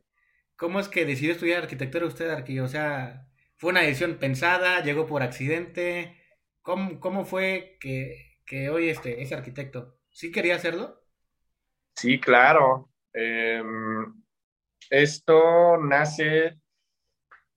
[0.57, 2.61] cómo es que decidió estudiar arquitectura usted, Arqui.
[2.61, 4.81] O sea, ¿fue una decisión pensada?
[4.83, 6.19] ¿Llegó por accidente?
[6.63, 9.99] ¿Cómo, cómo fue que, que hoy este, es arquitecto?
[10.11, 11.03] ¿Sí quería hacerlo?
[11.97, 12.91] Sí, claro.
[13.13, 13.63] Eh,
[14.91, 16.59] esto nace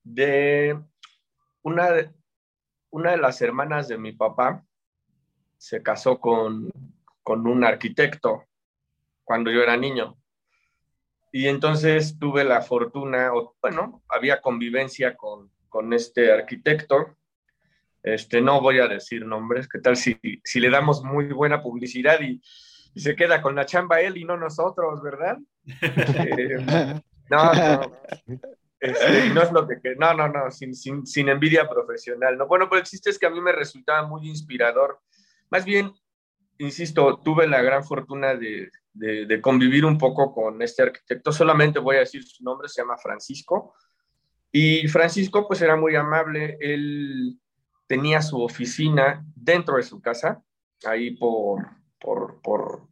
[0.03, 0.79] de
[1.61, 2.09] una, de
[2.89, 4.63] una de las hermanas de mi papá,
[5.57, 6.71] se casó con,
[7.23, 8.45] con un arquitecto
[9.23, 10.17] cuando yo era niño.
[11.31, 17.17] Y entonces tuve la fortuna, o, bueno, había convivencia con, con este arquitecto.
[18.01, 22.21] Este, no voy a decir nombres, ¿qué tal si, si le damos muy buena publicidad
[22.21, 22.41] y,
[22.93, 25.37] y, se queda con la chamba él y no nosotros, ¿verdad?
[25.81, 27.97] eh, no, no.
[28.79, 32.37] Este, no es lo que, no, no, no, sin, sin, sin, envidia profesional.
[32.37, 34.99] No, bueno, pero el chiste es que a mí me resultaba muy inspirador.
[35.49, 35.91] Más bien,
[36.59, 41.31] insisto, tuve la gran fortuna de, de, de, convivir un poco con este arquitecto.
[41.31, 43.73] Solamente voy a decir su nombre, se llama Francisco.
[44.51, 46.57] Y Francisco, pues era muy amable.
[46.59, 47.39] Él
[47.87, 50.43] tenía su oficina dentro de su casa,
[50.85, 51.65] ahí por,
[51.99, 52.87] por, por,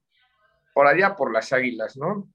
[0.74, 2.30] por allá, por las águilas, ¿no?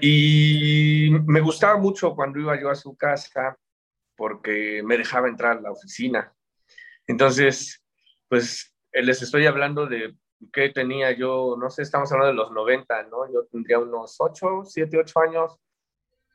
[0.00, 3.56] Y me gustaba mucho cuando iba yo a su casa
[4.16, 6.32] porque me dejaba entrar a la oficina.
[7.06, 7.82] Entonces,
[8.28, 10.14] pues les estoy hablando de
[10.52, 13.30] qué tenía yo, no sé, estamos hablando de los 90, ¿no?
[13.32, 15.58] Yo tendría unos 8, 7, 8 años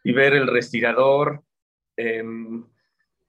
[0.04, 1.44] y ver el respirador.
[1.98, 2.24] Eh,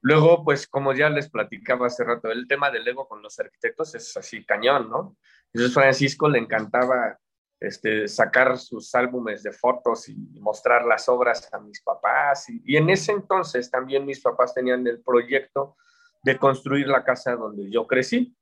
[0.01, 3.95] luego, pues como ya les platicaba hace rato, el tema del ego con los arquitectos
[3.95, 5.17] es así cañón, ¿no?
[5.53, 7.17] Entonces Francisco le encantaba
[7.61, 12.49] este, sacar sus álbumes de fotos y mostrar las obras a mis papás.
[12.49, 15.77] Y, y, en ese entonces también mis papás tenían el proyecto
[16.23, 18.35] de construir la casa donde yo crecí.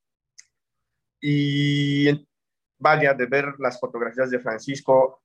[1.20, 2.26] Y
[2.78, 5.22] vaya, de ver las fotografías de Francisco,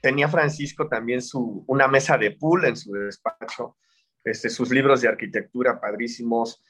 [0.00, 3.76] tenía Francisco también su, una mesa de pool en su despacho,
[4.22, 6.62] este, sus libros de arquitectura padrísimos.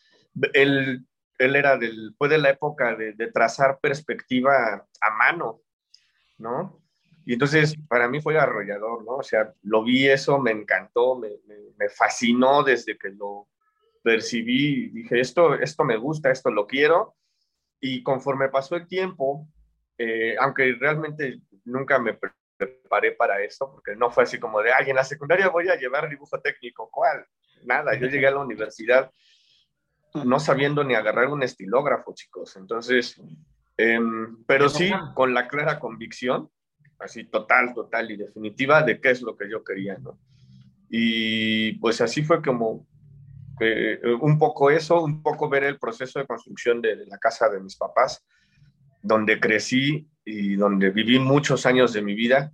[0.55, 1.07] Él,
[1.39, 5.61] él era del, fue de la época de, de trazar perspectiva a mano,
[6.39, 6.83] ¿no?
[7.27, 9.17] Y entonces para mí fue arrollador, ¿no?
[9.17, 11.31] O sea, lo vi eso, me encantó, me,
[11.79, 13.49] me, fascinó desde que lo
[14.03, 17.17] percibí, dije, esto, esto me gusta, esto lo quiero.
[17.81, 19.49] Y conforme pasó el tiempo,
[19.97, 22.19] eh, aunque realmente nunca me
[22.57, 25.77] preparé para eso, porque no fue así como de, ay, en la secundaria voy a
[25.77, 27.27] llevar dibujo técnico, ¿cuál?
[27.65, 29.11] Nada, yo llegué a la universidad
[30.23, 32.57] no sabiendo ni agarrar un estilógrafo, chicos.
[32.57, 33.21] Entonces,
[33.77, 33.99] eh,
[34.47, 36.51] pero sí con la clara convicción,
[36.99, 40.19] así total, total y definitiva de qué es lo que yo quería, ¿no?
[40.89, 42.87] Y pues así fue como
[43.61, 47.49] eh, un poco eso, un poco ver el proceso de construcción de, de, la casa
[47.49, 48.25] de mis papás,
[49.03, 52.53] donde crecí y donde viví muchos años de mi vida.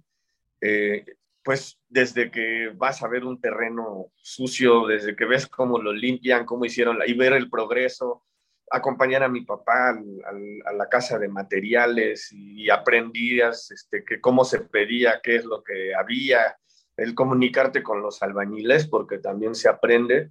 [0.61, 1.05] Eh,
[1.43, 6.45] pues desde que vas a ver un terreno sucio, desde que ves cómo lo limpian,
[6.45, 8.25] cómo hicieron, la, y ver el progreso,
[8.71, 14.61] acompañar a mi papá a la casa de materiales y aprendías este, que cómo se
[14.61, 16.57] pedía, qué es lo que había,
[16.97, 20.31] el comunicarte con los albañiles, porque también se aprende,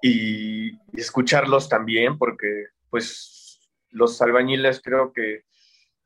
[0.00, 5.44] y, y escucharlos también, porque pues los albañiles creo que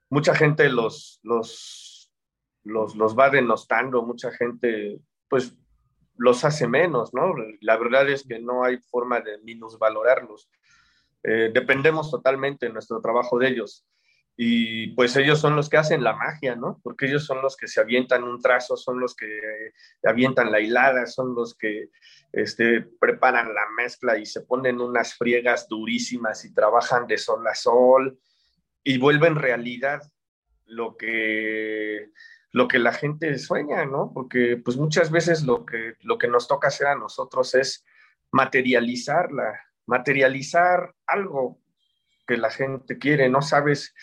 [0.08, 2.12] mucha gente los, los,
[2.64, 4.98] los, los va denostando, mucha gente
[5.28, 5.56] pues
[6.16, 7.34] los hace menos, ¿no?
[7.60, 10.48] La verdad es que no hay forma de minusvalorarlos
[11.22, 13.86] eh, dependemos totalmente de nuestro trabajo de ellos.
[14.36, 16.80] Y pues ellos son los que hacen la magia, ¿no?
[16.82, 19.28] Porque ellos son los que se avientan un trazo, son los que
[20.04, 21.90] avientan la hilada, son los que
[22.32, 27.54] este, preparan la mezcla y se ponen unas friegas durísimas y trabajan de sol a
[27.54, 28.18] sol
[28.82, 30.00] y vuelven realidad
[30.64, 32.10] lo que,
[32.52, 34.12] lo que la gente sueña, ¿no?
[34.14, 37.84] Porque pues muchas veces lo que, lo que nos toca hacer a nosotros es
[38.30, 41.60] materializar la, materializar algo
[42.26, 43.94] que la gente quiere, no sabes,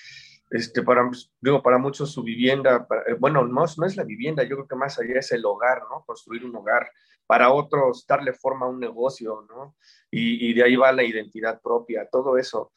[0.49, 1.09] este, para,
[1.41, 4.67] digo, para muchos su vivienda, para, eh, bueno, no, no es la vivienda, yo creo
[4.67, 6.03] que más allá es el hogar, ¿no?
[6.05, 6.89] Construir un hogar,
[7.25, 9.75] para otros darle forma a un negocio, ¿no?
[10.09, 12.73] Y, y de ahí va la identidad propia, todo eso.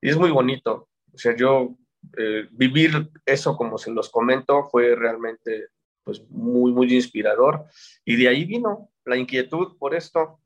[0.00, 1.76] Y es muy bonito, o sea, yo
[2.16, 5.68] eh, vivir eso como se los comento fue realmente
[6.04, 7.64] pues muy, muy inspirador.
[8.04, 10.38] Y de ahí vino la inquietud por esto.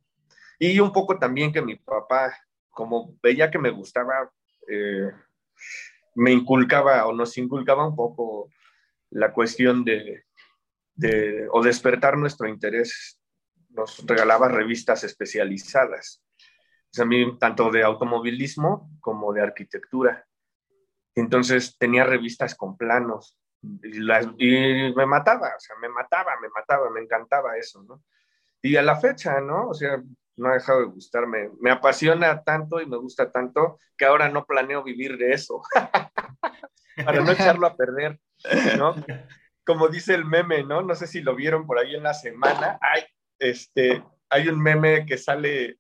[0.63, 2.37] Y un poco también que mi papá,
[2.69, 4.31] como veía que me gustaba,
[4.69, 5.11] eh,
[6.15, 8.51] me inculcaba o nos inculcaba un poco
[9.09, 10.27] la cuestión de,
[11.51, 13.19] o despertar nuestro interés.
[13.71, 16.23] Nos regalaba revistas especializadas.
[16.99, 20.27] a mí, tanto de automovilismo como de arquitectura.
[21.15, 26.91] Entonces tenía revistas con planos y, las, me mataba, o sea, me mataba, me mataba,
[26.91, 27.83] me encantaba eso.
[28.61, 29.69] Y a la fecha, ¿no?
[29.69, 30.03] O sea,
[30.41, 31.51] no ha dejado de gustarme.
[31.61, 35.63] Me apasiona tanto y me gusta tanto que ahora no planeo vivir de eso.
[37.05, 38.19] Para no echarlo a perder,
[38.77, 38.95] ¿no?
[39.65, 40.83] Como dice el meme, ¿no?
[40.83, 42.79] No sé si lo vieron por ahí en la semana.
[42.81, 43.05] Hay,
[43.39, 45.79] este, hay un meme que sale,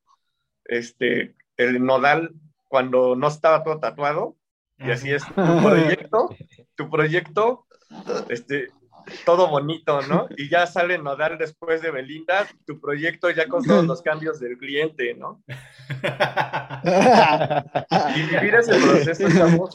[0.64, 2.32] este, el nodal
[2.68, 4.36] cuando no estaba todo tatuado.
[4.78, 6.28] Y así es, tu proyecto,
[6.74, 7.66] tu proyecto,
[8.28, 8.68] este,
[9.24, 10.28] todo bonito, ¿no?
[10.36, 14.58] Y ya sale Nodal después de Belinda, tu proyecto ya con todos los cambios del
[14.58, 15.42] cliente, ¿no?
[18.16, 19.70] y vivir ese proceso, estamos,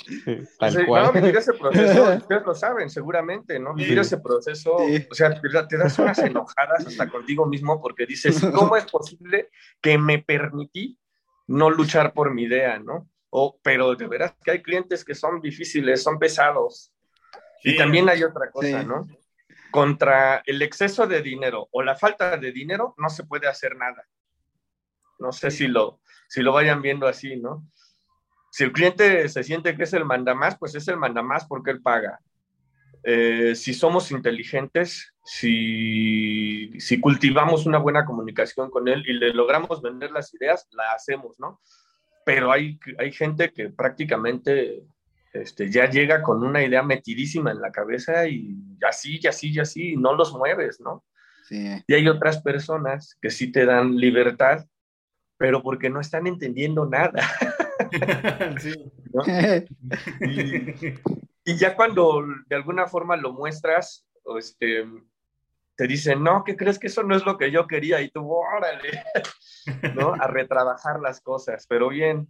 [0.88, 3.74] no, vivir ese proceso, ustedes lo saben seguramente, ¿no?
[3.74, 8.76] Vivir ese proceso, o sea, te das unas enojadas hasta contigo mismo porque dices, ¿cómo
[8.76, 9.50] es posible
[9.82, 11.00] que me permití
[11.48, 13.10] no luchar por mi idea, ¿no?
[13.30, 16.94] O, pero de veras que hay clientes que son difíciles, son pesados,
[17.66, 19.08] y también hay otra cosa, ¿no?
[19.76, 24.08] Contra el exceso de dinero o la falta de dinero no se puede hacer nada.
[25.20, 27.68] No sé si lo, si lo vayan viendo así, ¿no?
[28.52, 31.82] Si el cliente se siente que es el mandamás, pues es el mandamás porque él
[31.82, 32.22] paga.
[33.04, 39.82] Eh, si somos inteligentes, si, si cultivamos una buena comunicación con él y le logramos
[39.82, 41.60] vender las ideas, la hacemos, ¿no?
[42.26, 44.86] Pero hay, hay gente que prácticamente
[45.36, 49.60] este, ya llega con una idea metidísima en la cabeza y así, y así, y
[49.60, 51.04] así, y no los mueves, ¿no?
[51.50, 54.66] Y hay otras personas que sí te dan libertad,
[55.38, 57.14] pero porque no están entendiendo nada.
[61.46, 64.08] y, ya cuando de alguna forma lo muestras,
[64.40, 64.86] este,
[65.76, 68.02] te dicen, no, ¿qué crees que eso no es lo que yo quería?
[68.02, 69.04] Y tú, órale,
[69.96, 70.14] ¿no?
[70.14, 72.28] A retrabajar las cosas, pero bien,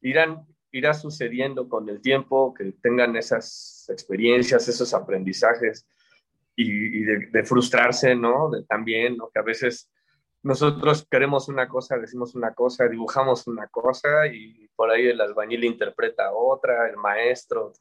[0.00, 5.86] irán, irá sucediendo con el tiempo, que tengan esas experiencias, esos aprendizajes
[6.56, 8.50] y, de, frustrarse, ¿no?
[8.68, 9.30] También, ¿no?
[9.30, 9.90] Que a veces
[10.42, 15.64] nosotros queremos una cosa, decimos una cosa, dibujamos una cosa y por ahí el albañil
[15.64, 17.72] interpreta otra, el maestro,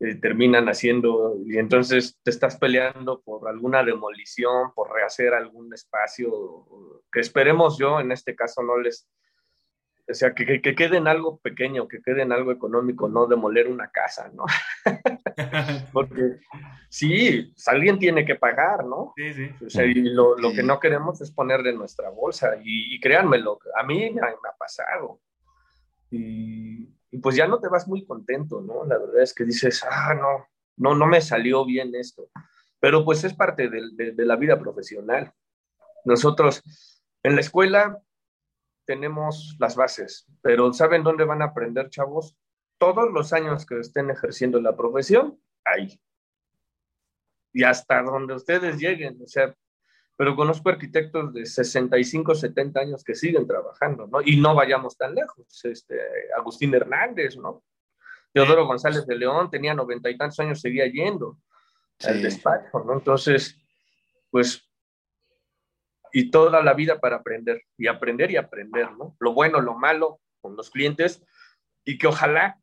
[0.00, 6.66] eh, terminan haciendo, y entonces te estás peleando por alguna demolición, por rehacer algún espacio,
[7.12, 9.06] que esperemos yo en este caso no les
[10.10, 13.68] o sea, que, que, quede en algo pequeño, que quede en algo económico, no demoler
[13.68, 14.44] una casa, ¿no?
[15.92, 16.40] Porque
[16.88, 19.12] sí, pues, alguien tiene que pagar, ¿no?
[19.16, 19.50] Sí, sí.
[19.64, 22.56] O sea, y lo, lo que no queremos es poner de nuestra bolsa.
[22.62, 25.20] Y, y créanmelo, a mí me ha, pasado.
[26.10, 28.84] Y, y, pues ya no te vas muy contento, ¿no?
[28.84, 30.46] La verdad es que dices, ah, no,
[30.76, 32.28] no, no me salió bien esto.
[32.80, 35.32] Pero pues es parte de, de la vida profesional.
[36.04, 36.62] Nosotros
[37.22, 38.00] en la escuela
[38.90, 42.36] tenemos las bases, pero ¿saben dónde van a aprender, chavos?
[42.76, 46.00] Todos los años que estén ejerciendo la profesión, ahí.
[47.52, 49.54] Y hasta donde ustedes lleguen, o sea,
[50.16, 54.22] pero conozco arquitectos de 65, 70 años que siguen trabajando, ¿no?
[54.24, 55.64] Y no vayamos tan lejos.
[55.64, 55.96] Este,
[56.36, 57.62] Agustín Hernández, ¿no?
[58.32, 61.38] Teodoro González de León tenía noventa y tantos años, seguía yendo
[62.00, 62.94] al despacho, ¿no?
[62.94, 63.56] Entonces,
[64.32, 64.68] pues
[66.12, 69.16] y toda la vida para aprender y aprender y aprender, ¿no?
[69.20, 71.24] Lo bueno, lo malo con los clientes
[71.84, 72.58] y que ojalá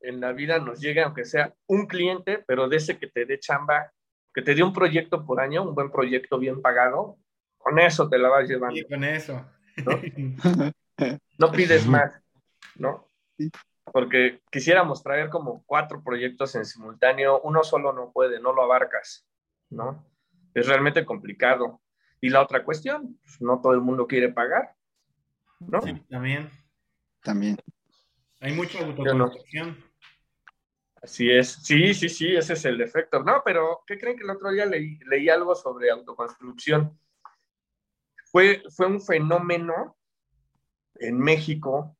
[0.00, 3.38] en la vida nos llegue, aunque sea un cliente, pero de ese que te dé
[3.38, 3.92] chamba,
[4.34, 7.18] que te dé un proyecto por año, un buen proyecto bien pagado,
[7.58, 8.78] con eso te la vas llevando.
[8.78, 9.44] Y con eso.
[9.84, 10.00] ¿no?
[11.38, 12.22] no pides más,
[12.76, 13.08] ¿no?
[13.92, 19.26] Porque quisiéramos traer como cuatro proyectos en simultáneo, uno solo no puede, no lo abarcas,
[19.70, 20.04] ¿no?
[20.54, 21.80] Es realmente complicado.
[22.20, 24.74] Y la otra cuestión, pues, no todo el mundo quiere pagar,
[25.60, 25.80] ¿no?
[25.82, 26.50] Sí, también.
[27.22, 27.56] También.
[28.40, 29.76] Hay mucha autoconstrucción.
[31.02, 33.22] Así es, sí, sí, sí, ese es el defecto.
[33.22, 36.98] No, pero ¿qué creen que el otro día leí, leí algo sobre autoconstrucción?
[38.24, 39.96] Fue, fue un fenómeno
[40.94, 41.96] en México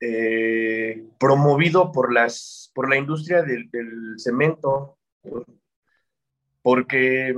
[0.00, 4.98] eh, promovido por, las, por la industria del, del cemento,
[6.62, 7.34] porque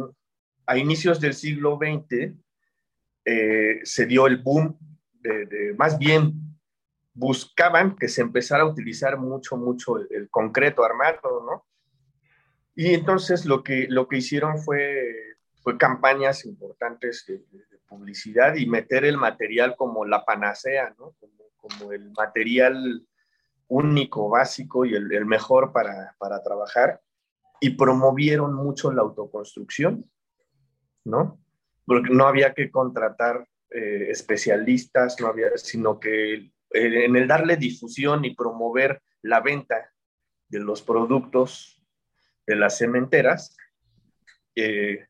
[0.70, 2.32] a inicios del siglo XX
[3.24, 4.78] eh, se dio el boom
[5.20, 6.32] de, más bien
[7.12, 11.66] buscaban que se empezara a utilizar mucho, mucho el, concreto armado, ¿no?
[12.76, 15.30] Y entonces lo que, lo que hicieron fue
[15.62, 17.42] fue campañas importantes de,
[17.88, 21.16] publicidad y meter el material como la panacea, ¿no?
[21.56, 23.04] Como, el material
[23.66, 27.00] único, básico y el, mejor para, para, trabajar.
[27.60, 30.08] Y promovieron mucho la autoconstrucción,
[31.04, 31.40] ¿no?
[31.84, 38.24] Porque no había que contratar eh, especialistas, no había, sino que en el darle difusión
[38.24, 39.92] y promover la venta
[40.48, 41.82] de los productos
[42.46, 43.56] de las cementeras,
[44.54, 45.06] eh,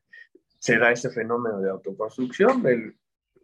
[0.59, 2.63] se da ese fenómeno de autoconstrucción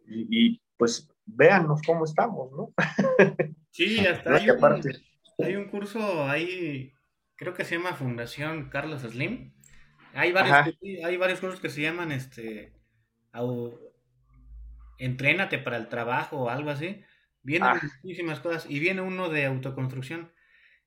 [0.05, 2.73] y, pues véanos cómo estamos, ¿no?
[3.71, 4.91] Sí, hasta hay, un,
[5.37, 6.93] hay un curso ahí,
[7.35, 9.53] creo que se llama Fundación Carlos Slim.
[10.17, 12.73] Hay varios, hay varios cursos que se llaman este
[14.97, 17.03] Entrénate para el trabajo o algo así.
[17.43, 17.81] Vienen ah.
[18.01, 20.31] muchísimas cosas y viene uno de autoconstrucción.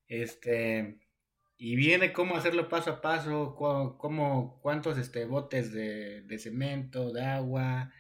[0.09, 0.99] Este,
[1.57, 7.93] y viene cómo hacerlo paso a paso, cómo, cuántos este, botes de, cemento, de agua,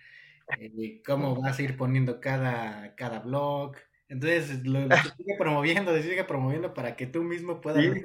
[0.58, 3.76] eh, cómo vas a ir poniendo cada, cada blog.
[4.08, 4.80] Entonces, lo,
[5.16, 8.02] sigue promoviendo, lo sigue promoviendo para que tú mismo puedas sí.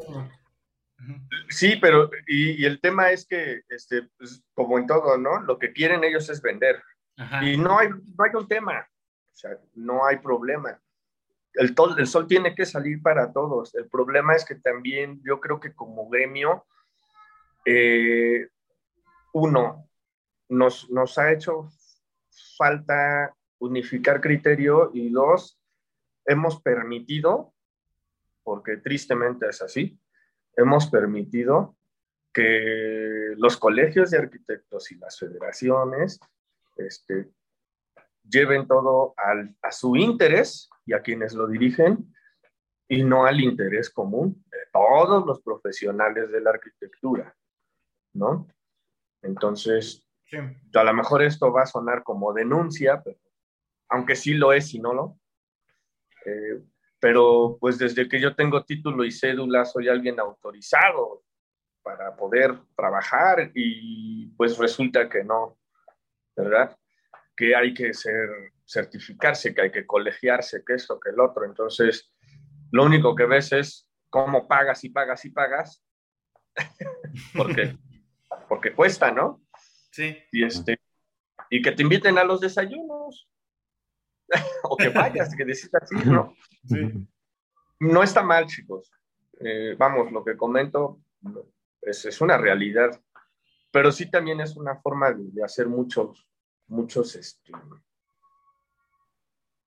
[1.49, 5.41] Sí, pero y, el tema es que, este, pues, como en todo, ¿no?
[5.41, 6.81] Lo que quieren ellos es vender.
[7.41, 8.85] Y no hay, no hay un tema,
[9.31, 10.79] o sea, no hay problema
[11.55, 13.73] el, el, sol tiene que salir para todos.
[13.75, 16.65] El problema es que también yo creo que como gremio,
[17.65, 18.47] eh,
[19.33, 19.89] uno,
[20.49, 21.69] nos, nos ha hecho
[22.57, 25.59] falta unificar criterio y dos,
[26.25, 27.53] hemos permitido,
[28.43, 29.99] porque tristemente es así,
[30.55, 31.75] hemos permitido
[32.33, 36.19] que los colegios de arquitectos y las federaciones
[36.77, 37.29] este,
[38.23, 42.13] lleven todo al, a su interés y a quienes lo dirigen
[42.87, 47.35] y no al interés común de todos los profesionales de la arquitectura,
[48.13, 48.47] ¿no?
[49.21, 50.07] Entonces,
[50.73, 53.17] a lo mejor esto va a sonar como denuncia, pero,
[53.89, 55.19] aunque sí lo es y no lo.
[56.25, 56.61] Eh,
[56.99, 61.23] pero pues desde que yo tengo título y cédula soy alguien autorizado
[61.83, 65.57] para poder trabajar y pues resulta que no,
[66.35, 66.75] ¿verdad?
[67.35, 71.45] Que hay que ser certificarse, que hay que colegiarse, que esto, que el otro.
[71.45, 72.11] Entonces,
[72.71, 75.83] lo único que ves es cómo pagas y pagas y pagas,
[77.35, 77.77] porque,
[78.49, 79.43] porque cuesta, ¿no?
[79.91, 80.17] Sí.
[80.31, 80.79] Y, este,
[81.49, 83.29] y que te inviten a los desayunos,
[84.63, 86.33] o que vayas, que decidas ir, ¿no?
[86.67, 87.07] Sí.
[87.79, 88.91] No está mal, chicos.
[89.39, 91.01] Eh, vamos, lo que comento
[91.81, 92.99] es, es, una realidad,
[93.69, 96.27] pero sí también es una forma de, de hacer muchos,
[96.67, 97.51] muchos, este,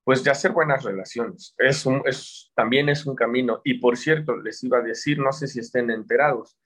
[0.09, 1.53] pues de hacer buenas relaciones.
[1.57, 3.61] Es un, es, también es un camino.
[3.63, 6.57] Y por cierto, les iba a decir, no sé si estén enterados,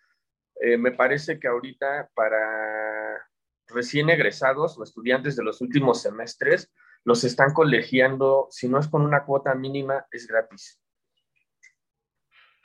[0.62, 3.20] eh, me parece que ahorita para
[3.68, 6.72] recién egresados o estudiantes de los últimos semestres,
[7.06, 10.82] los están colegiando, si no es con una cuota mínima, es gratis.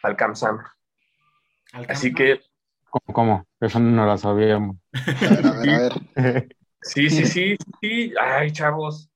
[0.03, 0.59] Al CAMSAM.
[1.89, 2.41] Así que...
[2.91, 3.47] ¿Cómo, ¿Cómo?
[3.61, 4.77] Eso no lo sabíamos.
[4.93, 6.49] A ver, a ver.
[6.81, 8.15] Sí, sí, sí, sí.
[8.21, 9.11] Ay, chavos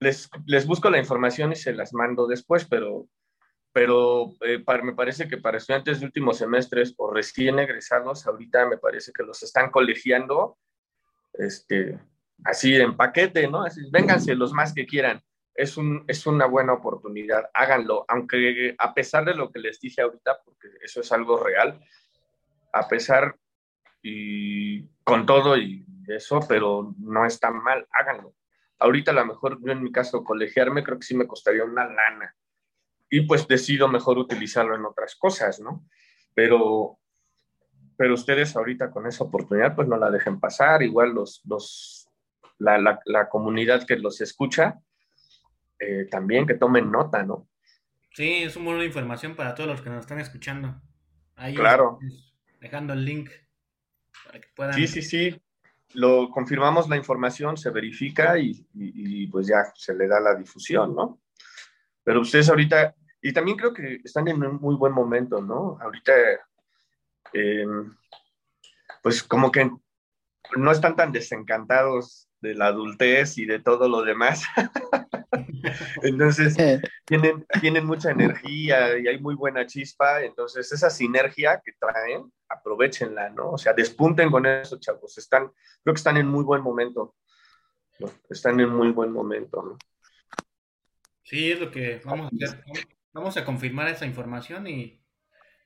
[0.00, 3.08] les, les busco la información y se las mando después, pero,
[3.72, 8.78] pero eh, me parece que para estudiantes de últimos semestres o recién egresados, ahorita me
[8.78, 10.58] parece que los están colegiando
[11.34, 11.98] este,
[12.44, 13.62] así en paquete, ¿no?
[13.62, 15.22] Así, vénganse los más que quieran.
[15.54, 20.02] Es, un, es una buena oportunidad, háganlo, aunque a pesar de lo que les dije
[20.02, 21.80] ahorita, porque eso es algo real,
[22.74, 23.36] a pesar
[24.02, 28.34] y con todo y eso, pero no es tan mal, háganlo.
[28.78, 31.86] Ahorita a lo mejor yo en mi caso colegiarme creo que sí me costaría una
[31.86, 32.36] lana
[33.08, 35.86] y pues decido mejor utilizarlo en otras cosas, ¿no?
[36.34, 36.98] Pero,
[37.96, 42.05] pero ustedes ahorita con esa oportunidad pues no la dejen pasar, igual los, los,
[42.58, 44.78] la, la, comunidad que los escucha
[45.78, 47.48] eh, también que tomen nota, ¿no?
[48.12, 50.80] Sí, es un modo de información para todos los que nos están escuchando.
[51.34, 51.98] Ahí claro.
[52.60, 53.30] Dejando el link
[54.24, 54.74] para que puedan.
[54.74, 55.40] Sí, sí, sí
[55.96, 61.20] lo confirmamos la información, se verifica y, pues ya se le da la difusión, ¿no?
[62.04, 65.78] Pero ustedes ahorita, y también creo que están en un muy buen momento, ¿no?
[65.80, 66.12] Ahorita,
[67.32, 67.96] em,
[69.02, 69.70] pues como que
[70.56, 74.44] no están tan desencantados de la adultez y de todo lo demás.
[76.02, 76.56] entonces,
[77.04, 80.22] tienen, tienen mucha energía y hay muy buena chispa.
[80.22, 83.52] Entonces, esa sinergia que traen, aprovechenla, ¿no?
[83.52, 85.16] O sea, despunten con eso, chavos.
[85.18, 85.50] Están,
[85.82, 87.16] creo que están en muy buen momento.
[88.28, 89.78] Están en muy buen momento, ¿no?
[91.22, 92.64] Sí, es lo que vamos a hacer.
[93.12, 95.02] Vamos a confirmar esa información y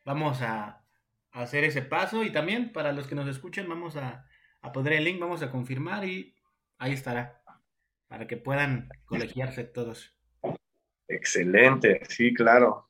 [0.04, 0.84] vamos a,
[1.32, 2.24] hacer ese paso.
[2.24, 4.26] Y también para los que nos escuchen, vamos a,
[4.62, 6.34] a poner el link, vamos a confirmar y
[6.78, 7.42] ahí estará,
[8.08, 10.14] para que puedan colegiarse todos.
[11.08, 12.88] Excelente, sí, claro.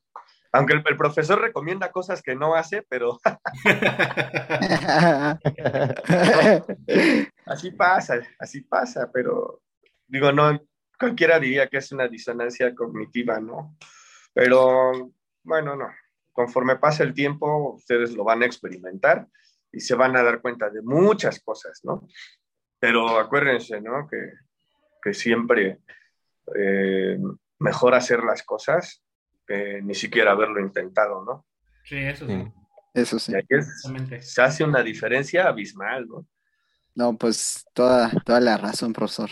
[0.53, 3.21] Aunque el, profesor recomienda cosas que no hace, pero
[7.47, 9.63] así pasa, así pasa, pero
[10.09, 10.61] digo, no,
[10.99, 13.77] cualquiera diría que es una disonancia cognitiva, ¿no?
[14.35, 15.13] Pero
[15.45, 15.89] bueno, no,
[16.33, 19.29] conforme pasa el tiempo, ustedes lo van a experimentar
[19.73, 22.07] y se van a dar cuenta de muchas cosas, ¿no?
[22.79, 24.09] Pero acuérdense, ¿no?
[24.09, 24.33] Que,
[25.03, 25.81] que siempre
[26.57, 27.19] eh,
[27.59, 29.03] mejor hacer las cosas
[29.83, 31.47] ni siquiera haberlo intentado, ¿no?
[31.85, 32.53] Sí, eso sí.
[32.95, 33.33] Eso sí.
[34.21, 36.27] se hace una diferencia abismal, ¿no?
[36.95, 39.29] No, pues toda, toda la razón, profesor.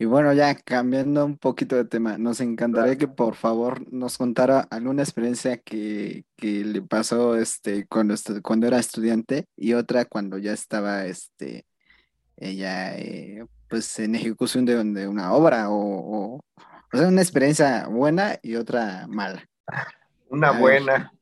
[0.00, 4.60] Y bueno, ya cambiando un poquito de tema, nos encantaría que por favor nos contara
[4.70, 11.04] alguna experiencia que, le pasó este, cuando, cuando era estudiante y otra cuando ya estaba
[11.04, 11.66] este,
[12.38, 16.40] ella eh, pues en ejecución de, de una obra o, o,
[16.94, 19.46] o sea, una experiencia buena y otra mala.
[20.30, 21.12] Una buena,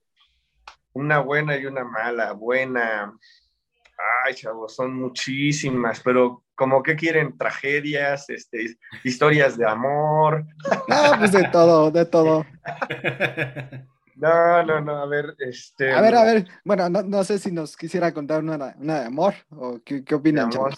[0.93, 2.31] una buena y una mala.
[2.31, 3.13] Buena.
[4.25, 10.45] Ay, chavos, son muchísimas, pero como que quieren tragedias, este, historias de amor.
[10.87, 12.47] No, pues de todo, de todo.
[14.21, 15.93] No, no, no, a ver, este.
[15.93, 19.35] A ver, a ver, bueno, no, sé si nos quisiera contar una, una de amor
[19.51, 20.75] o qué, qué opinan, chavos.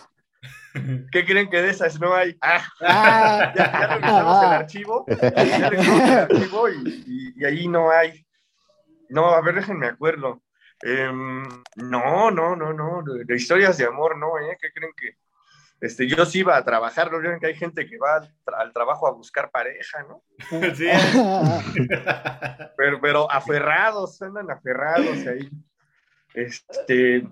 [1.10, 2.36] ¿Qué creen que de esas no hay?
[2.40, 3.52] Ah, ah.
[3.56, 8.26] ya, ya, revisamos el archivo, ya revisamos el archivo y, y, ahí no hay.
[9.08, 10.42] No, a ver, déjenme acuerdo.
[10.82, 11.42] Em,
[11.76, 14.56] no, no, no, no, de, historias de amor, no, ¿eh?
[14.60, 15.16] ¿Qué creen que?
[15.80, 17.18] Este, yo sí iba a trabajar, ¿no?
[17.20, 20.22] Creen que hay gente que va al, trabajo a buscar pareja, ¿no?
[20.74, 20.88] Sí.
[22.76, 25.50] pero, pero aferrados, andan aferrados ahí.
[26.34, 27.26] Este,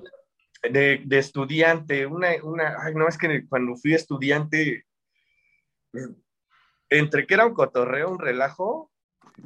[0.63, 4.87] de, estudiante, una, una, ay, no, es que cuando fui estudiante,
[6.89, 8.91] entre que era un cotorreo, un relajo,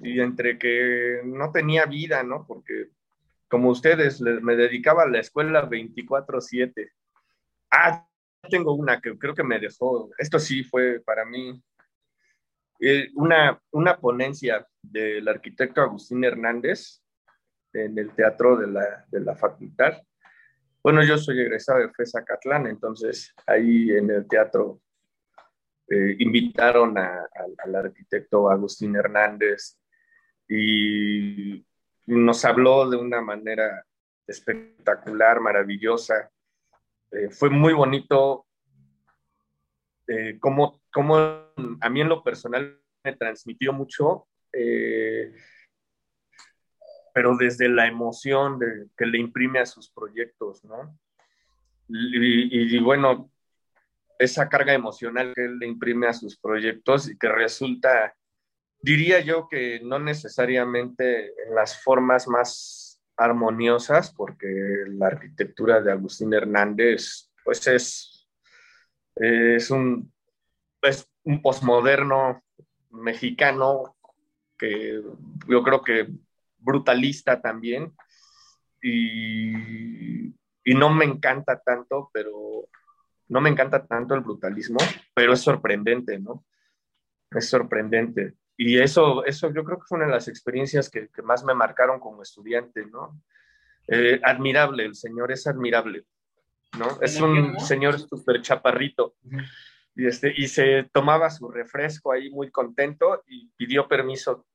[0.01, 2.47] y entre que no tenía vida, ¿no?
[2.47, 2.89] Porque
[3.53, 6.91] como ustedes, me dedicaba a la escuela 24/7.
[7.71, 8.09] Ah,
[8.49, 11.63] tengo una que creo que me dejó, esto sí fue para mí
[12.81, 17.03] eh, una, una ponencia del arquitecto Agustín Hernández
[17.75, 20.03] en el teatro de la, de la facultad
[20.83, 24.81] bueno, yo soy egresado de FESA Catlán, entonces ahí en el teatro
[25.89, 29.79] eh, invitaron al arquitecto Agustín Hernández
[30.49, 31.65] y
[32.07, 33.85] nos habló de una manera
[34.27, 36.31] espectacular, maravillosa.
[37.11, 38.47] Eh, fue muy bonito
[40.07, 40.81] eh, como,
[41.81, 44.27] a mí en lo personal me transmitió mucho
[47.13, 48.59] pero desde la emoción
[48.97, 50.99] que le imprime a sus proyectos, ¿no?
[51.89, 53.31] Y, bueno,
[54.19, 58.15] esa carga emocional que él le imprime a sus proyectos y que resulta,
[58.83, 66.35] diría yo que no necesariamente en las formas más armoniosas, porque la arquitectura de Agustín
[66.35, 68.29] Hernández, pues es,
[69.17, 70.13] es un,
[70.83, 72.43] es un posmoderno
[72.91, 73.97] mexicano
[74.59, 75.03] que
[75.49, 76.09] yo creo que
[76.59, 77.93] brutalista también.
[78.83, 80.35] Y,
[80.75, 82.69] no me encanta tanto, pero
[83.29, 84.79] no me encanta tanto el brutalismo,
[85.15, 86.45] pero es sorprendente, ¿no?
[87.31, 88.35] Es sorprendente.
[88.65, 91.99] Y eso, eso yo creo que fue una de las experiencias que, más me marcaron
[91.99, 93.21] como estudiante, ¿no?
[93.89, 96.05] Eh, admirable, el señor es admirable,
[96.79, 96.87] ¿no?
[97.01, 99.17] Es un señor súper chaparrito.
[99.97, 104.47] Y, este, y se tomaba su refresco ahí muy contento y pidió permiso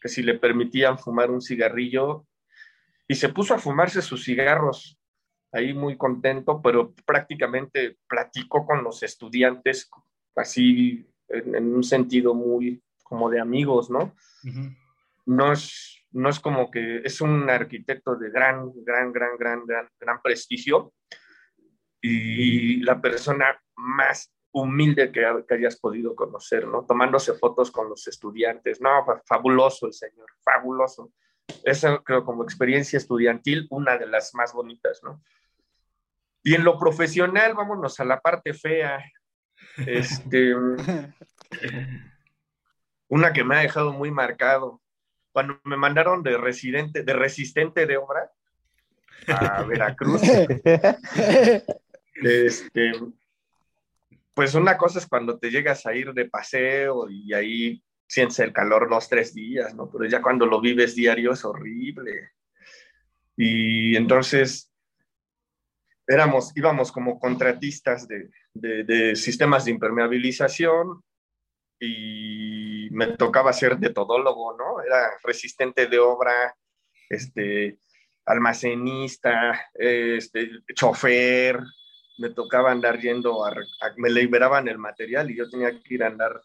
[0.00, 2.26] que si le permitían fumar un cigarrillo
[3.06, 4.98] y se puso a fumarse sus cigarros
[5.52, 9.88] ahí muy contento, pero prácticamente platicó con los estudiantes
[10.34, 14.14] así en, un sentido muy como de amigos, ¿no?
[15.26, 19.88] No es, no es como que es un arquitecto de gran, gran, gran, gran, gran,
[19.98, 20.92] gran prestigio
[22.00, 26.84] y la persona más humilde que, hayas podido conocer, ¿no?
[26.86, 31.12] Tomándose fotos con los estudiantes, no, fabuloso el señor, fabuloso.
[31.64, 35.22] Esa creo como experiencia estudiantil, una de las más bonitas, ¿no?
[36.42, 39.04] Y en lo profesional, vámonos a la parte fea.
[39.76, 40.54] Este,
[43.08, 44.80] una que me ha dejado muy marcado.
[45.32, 48.30] Cuando me mandaron de residente, de resistente de obra
[49.26, 50.22] a Veracruz,
[52.14, 52.92] este,
[54.34, 58.52] pues una cosa es cuando te llegas a ir de paseo y ahí sientes el
[58.52, 59.90] calor dos, tres días, ¿no?
[59.90, 62.30] Pero ya cuando lo vives diario es horrible.
[63.36, 64.72] Y entonces,
[66.06, 71.02] éramos, íbamos como contratistas de, de, sistemas de impermeabilización
[71.80, 74.82] y me tocaba ser de todólogo, ¿no?
[74.82, 76.56] Era resistente de obra,
[77.08, 77.78] este,
[78.24, 81.60] almacenista, este, chofer,
[82.18, 83.54] me tocaba andar yendo, a,
[83.96, 86.40] me liberaban el material y yo tenía que ir a andar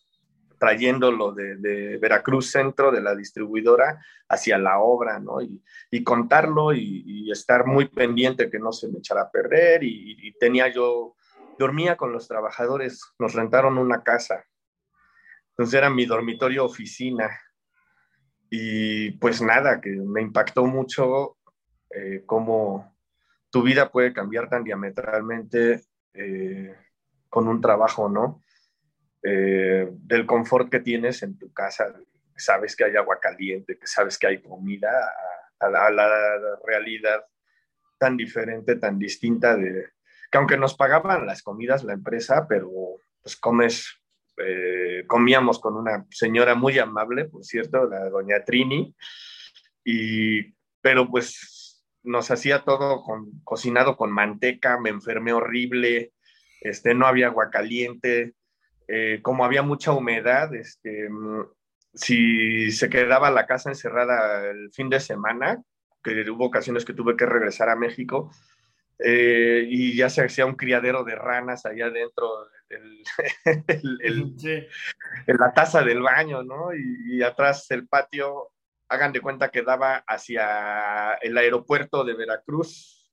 [0.59, 5.41] trayéndolo de, Veracruz Centro, de la distribuidora, hacia la obra, ¿no?
[5.41, 5.61] Y,
[5.91, 9.83] y contarlo y, estar muy pendiente que no se me echara a perder.
[9.83, 11.15] Y, tenía yo,
[11.59, 14.45] dormía con los trabajadores, nos rentaron una casa.
[15.53, 17.29] Entonces era mi dormitorio oficina.
[18.49, 21.37] Y pues nada, que me impactó mucho
[21.89, 22.95] eh, cómo
[23.49, 25.81] tu vida puede cambiar tan diametralmente
[26.13, 26.75] eh,
[27.29, 28.41] con un trabajo, ¿no?
[29.23, 31.93] Eh, del confort que tienes en tu casa,
[32.35, 34.89] sabes que hay agua caliente, que sabes que hay comida,
[35.59, 37.25] a, la, realidad
[37.97, 39.91] tan diferente, tan distinta de
[40.31, 42.69] que aunque nos pagaban las comidas la empresa, pero
[43.21, 44.02] pues comes,
[44.37, 48.95] eh, comíamos con una señora muy amable, por cierto, la doña Trini,
[49.83, 53.03] y, pero pues nos hacía todo
[53.43, 56.13] cocinado con manteca, me enfermé horrible,
[56.61, 58.33] este, no había agua caliente,
[58.87, 61.09] eh, como había mucha humedad, este,
[61.93, 65.61] si se quedaba la casa encerrada el fin de semana,
[66.03, 68.31] que hubo ocasiones que tuve que regresar a México,
[69.03, 73.03] eh, y ya se hacía un criadero de ranas allá dentro del,
[75.27, 76.73] en la taza del baño, ¿no?
[76.73, 78.51] Y, y, atrás el patio,
[78.87, 83.11] hagan de cuenta que daba hacia el aeropuerto de Veracruz.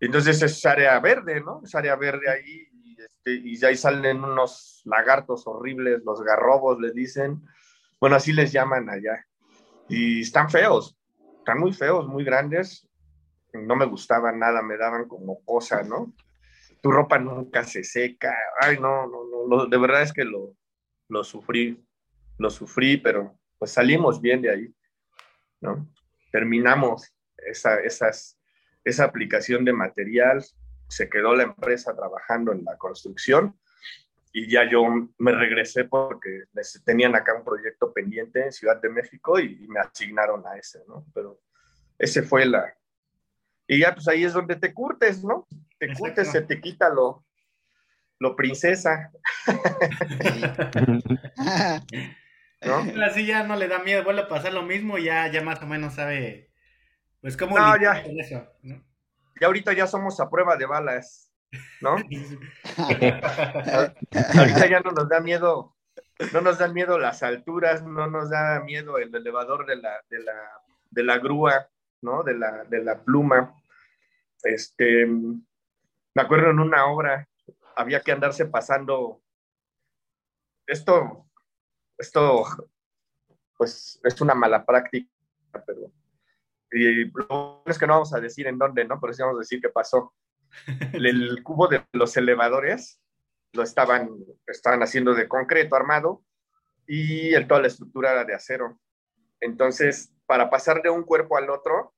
[0.00, 1.60] Entonces es área verde, ¿no?
[1.64, 7.42] Es área verde ahí este, y ahí salen unos lagartos horribles, los garrobos le dicen,
[7.98, 9.26] bueno, así les llaman allá.
[9.88, 10.96] Y están feos,
[11.38, 12.88] están muy feos, muy grandes.
[13.52, 16.12] No me gustaban nada, me daban como cosa, ¿no?
[16.82, 18.34] Tu ropa nunca se seca.
[18.60, 20.54] Ay, no, no, no, de verdad es que lo,
[21.08, 21.84] lo sufrí,
[22.38, 24.74] lo sufrí, pero pues salimos bien de ahí,
[25.60, 25.88] ¿no?
[26.32, 28.38] Terminamos esa, esas,
[28.84, 30.42] esa aplicación de material,
[30.88, 33.58] se quedó la empresa trabajando en la construcción
[34.32, 34.84] y ya yo
[35.18, 36.44] me regresé porque
[36.84, 41.04] tenían acá un proyecto pendiente en Ciudad de México y, me asignaron a ese, ¿no?
[41.12, 41.40] Pero
[41.98, 42.74] ese fue la...
[43.72, 45.46] Y ya pues ahí es donde te curtes, ¿no?
[45.78, 47.24] Te curtes, se te quita lo,
[48.18, 49.12] lo princesa.
[52.62, 52.78] ¿No?
[53.06, 55.66] Así ya no le da miedo, vuelve a pasar lo mismo, ya, ya más o
[55.68, 56.50] menos sabe,
[57.20, 58.00] pues cómo no, ya.
[58.18, 58.84] eso, ¿no?
[59.40, 61.32] y ahorita ya somos a prueba de balas,
[61.80, 61.90] ¿no?
[64.36, 65.76] ahorita ya no nos da miedo,
[66.32, 70.18] no nos da miedo las alturas, no nos da miedo el elevador de la, de
[70.18, 70.34] la,
[70.90, 71.68] de la grúa,
[72.02, 72.24] ¿no?
[72.24, 73.54] De la, de la pluma.
[74.44, 77.28] Este, me acuerdo en una obra,
[77.76, 79.22] había que andarse pasando,
[80.66, 81.26] esto,
[81.98, 82.44] esto,
[83.56, 85.10] pues es una mala práctica,
[85.66, 85.92] pero
[86.72, 89.00] y lo es que no vamos a decir en dónde, ¿no?
[89.00, 90.14] Pero sí vamos a decir qué pasó.
[90.92, 93.00] El cubo de los elevadores
[93.52, 94.10] lo estaban,
[94.46, 96.22] estaban haciendo de concreto armado
[96.86, 98.78] y el, toda la estructura era de acero.
[99.40, 101.92] Entonces, para pasar de un cuerpo al otro,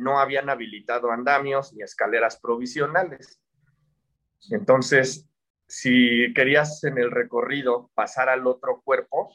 [0.00, 3.40] no habían habilitado andamios ni escaleras provisionales.
[4.50, 5.28] Entonces,
[5.68, 9.34] si querías en el recorrido pasar al otro cuerpo,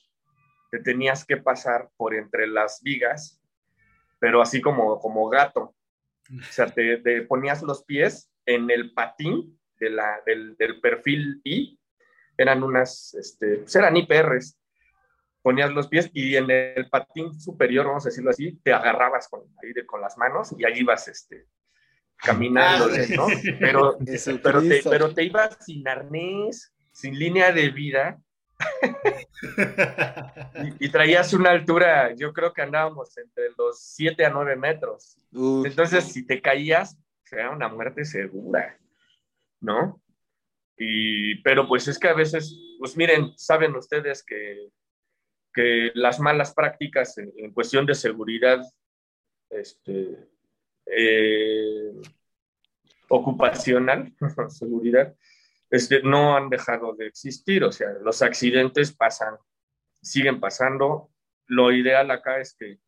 [0.71, 3.41] te tenías que pasar por entre las vigas
[4.19, 5.75] pero así como, como gato.
[6.31, 9.99] O sea, te, ponías los pies en el patín del,
[10.57, 11.79] del, perfil I,
[12.35, 14.57] eran unas, este, pues eran IPRs,
[15.45, 19.41] ponías los pies y en el patín superior, vamos a decirlo así, te agarrabas con,
[19.85, 21.45] con las manos y ahí ibas este,
[22.15, 23.27] caminando, ¿no?
[23.59, 23.95] Pero,
[24.41, 28.19] pero, te, pero te ibas sin arnés, sin línea de vida,
[30.79, 35.15] y, traías una altura, yo creo que andábamos entre los 7 a 9 metros.
[35.31, 36.97] Entonces, si te caías,
[37.31, 38.79] era una muerte segura,
[39.61, 40.01] ¿no?
[40.75, 44.71] Y, pero pues es que a veces, pues miren, saben ustedes que,
[45.55, 48.61] que las malas prácticas en, cuestión de seguridad,
[49.49, 50.17] este,
[50.85, 51.93] eh,
[53.07, 54.13] ocupacional,
[54.49, 55.15] seguridad,
[55.69, 59.37] este, no han dejado de existir, o sea, los accidentes pasan,
[60.01, 61.09] siguen pasando.
[61.47, 62.79] Lo ideal acá es que,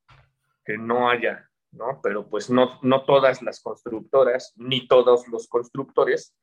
[0.65, 2.01] que no haya, ¿no?
[2.03, 6.35] Pero pues no, no todas las constructoras, ni todos los constructores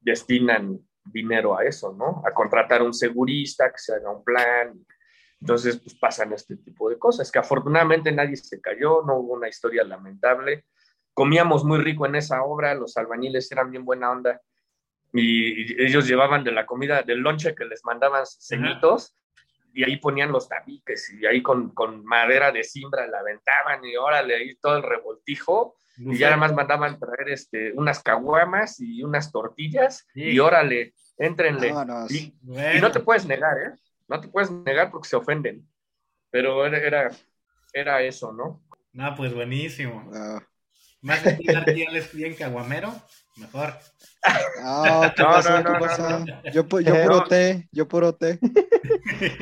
[0.00, 2.22] destinan dinero a eso, ¿no?
[2.26, 4.86] A contratar un segurista, que se haga un plan.
[5.40, 9.48] Entonces, pues pasan este tipo de cosas, que afortunadamente nadie se cayó, no hubo una
[9.48, 10.64] historia lamentable,
[11.12, 14.40] comíamos muy rico en esa obra, los albañiles eran bien buena onda
[15.12, 19.14] y ellos llevaban de la comida, del lonche que les mandaban ceñitos
[19.72, 23.96] y ahí ponían los tabiques y ahí con, con, madera de cimbra la aventaban y
[23.96, 25.76] órale, ahí todo el revoltijo.
[25.98, 31.72] Y ya además mandaban traer este, unas caguamas y unas tortillas y órale, éntrenle.
[32.10, 32.34] Y,
[32.76, 33.74] y, no te puedes negar, ¿eh?
[34.08, 35.68] No te puedes negar porque se ofenden,
[36.30, 37.10] pero era, era,
[37.72, 38.62] era eso, ¿no?
[38.92, 40.10] No, pues buenísimo.
[41.02, 42.92] Más de es bien caguamero,
[43.36, 43.74] mejor.
[44.62, 48.38] no, no, no, Yo, yo puro té, yo puro té.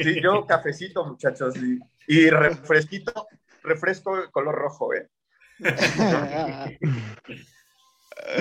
[0.02, 3.28] Sí, yo cafecito, muchachos, y, y refresquito,
[3.62, 5.08] refresco color rojo, ¿eh?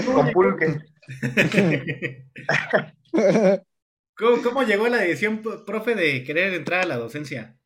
[0.06, 0.82] Con pulque.
[4.16, 7.58] ¿Cómo, ¿Cómo, llegó la decisión, profe, de querer entrar a la docencia?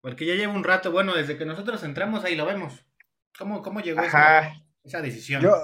[0.00, 2.86] Porque ya lleva un rato, bueno, desde que nosotros entramos ahí lo vemos.
[3.38, 4.52] ¿Cómo, cómo llegó esa,
[4.82, 5.42] esa, decisión?
[5.42, 5.56] Yo,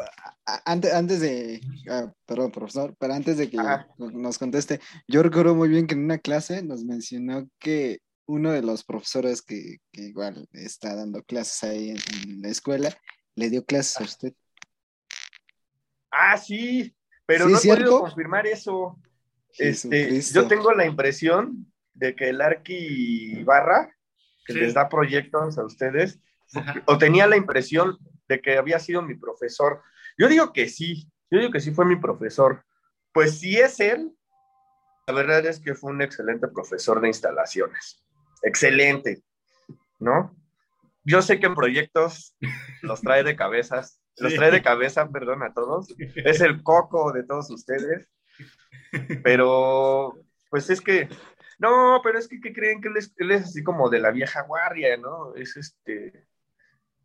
[0.64, 1.60] antes, antes de,
[1.90, 3.58] ah, perdón, profesor, pero antes de que
[3.98, 8.62] nos conteste, yo recuerdo muy bien que en una clase nos mencionó que uno de
[8.62, 12.96] los profesores que, que igual está dando clases ahí en, la escuela,
[13.34, 14.32] le dio clases a usted.
[16.10, 16.94] Ah, sí,
[17.26, 18.98] pero no he podido confirmar eso.
[19.58, 23.94] Este, yo tengo la impresión de que el Arqui Barra,
[24.46, 26.20] que les da proyectos a ustedes,
[26.86, 27.98] o tenía la impresión
[28.28, 29.82] de que había sido mi profesor.
[30.18, 32.64] Yo digo que sí, yo digo que sí fue mi profesor.
[33.12, 34.12] Pues si es él,
[35.06, 38.04] la verdad es que fue un excelente profesor de instalaciones.
[38.42, 39.22] Excelente,
[39.98, 40.36] ¿no?
[41.04, 42.36] Yo sé que en proyectos
[42.82, 45.94] los trae de cabezas, los trae de cabeza, perdón a todos.
[45.98, 48.08] Es el coco de todos ustedes.
[49.22, 50.18] Pero,
[50.48, 51.08] pues es que,
[51.58, 54.10] no, pero es que, ¿qué creen que él es, él es así como de la
[54.10, 55.34] vieja guardia, ¿no?
[55.34, 56.26] Es este,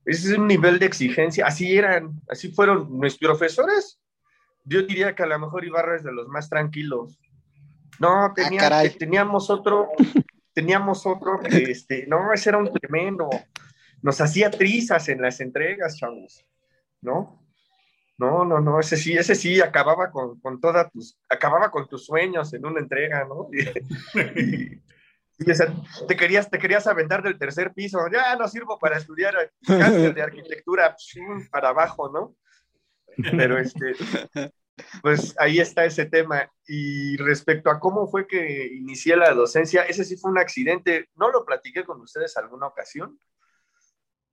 [0.06, 1.48] ese es un nivel de exigencia.
[1.48, 4.00] Así eran, así fueron nuestros profesores.
[4.64, 7.20] Yo diría que a lo mejor Ibarra es de los más tranquilos.
[8.00, 8.34] No, ah,
[8.98, 9.90] teníamos otro,
[10.54, 13.30] teníamos otro que, este, no, ese era un tremendo.
[14.02, 16.46] Nos hacía trizas en las entregas, chavos,
[17.02, 17.45] ¿no?
[18.18, 22.06] No, no, no, ese sí, ese sí acababa con, con toda tus, acababa con tus
[22.06, 23.50] sueños en una entrega, ¿no?
[24.36, 24.82] y,
[26.08, 29.36] te querías, te querías aventar del tercer piso, ya no sirvo para estudiar
[30.16, 30.96] de arquitectura
[31.52, 32.36] para abajo, ¿no?
[33.18, 33.96] Pero este,
[35.02, 36.50] pues ahí está ese tema.
[36.68, 41.10] Y respecto a cómo fue que inicié la docencia, ese sí fue un accidente.
[41.16, 43.20] No lo platiqué con ustedes alguna ocasión,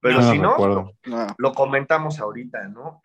[0.01, 0.93] pero si no,
[1.39, 3.01] lo, comentamos ahorita, ¿no?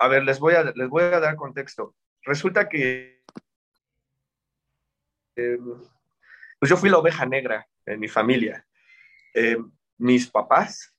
[0.00, 1.94] A ver, les voy a, les voy a dar contexto.
[2.22, 3.22] Resulta que
[5.36, 5.78] em,
[6.58, 8.66] pues yo fui la oveja negra en mi familia.
[9.34, 9.58] Eh,
[9.98, 10.96] mis papás,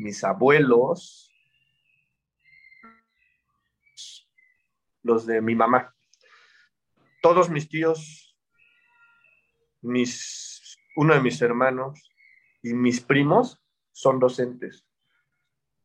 [0.00, 1.32] mis abuelos,
[5.02, 5.94] los de mi mamá,
[7.22, 8.36] todos mis tíos,
[9.80, 12.10] mis, uno de mis hermanos
[12.62, 14.84] y mis primos son docentes.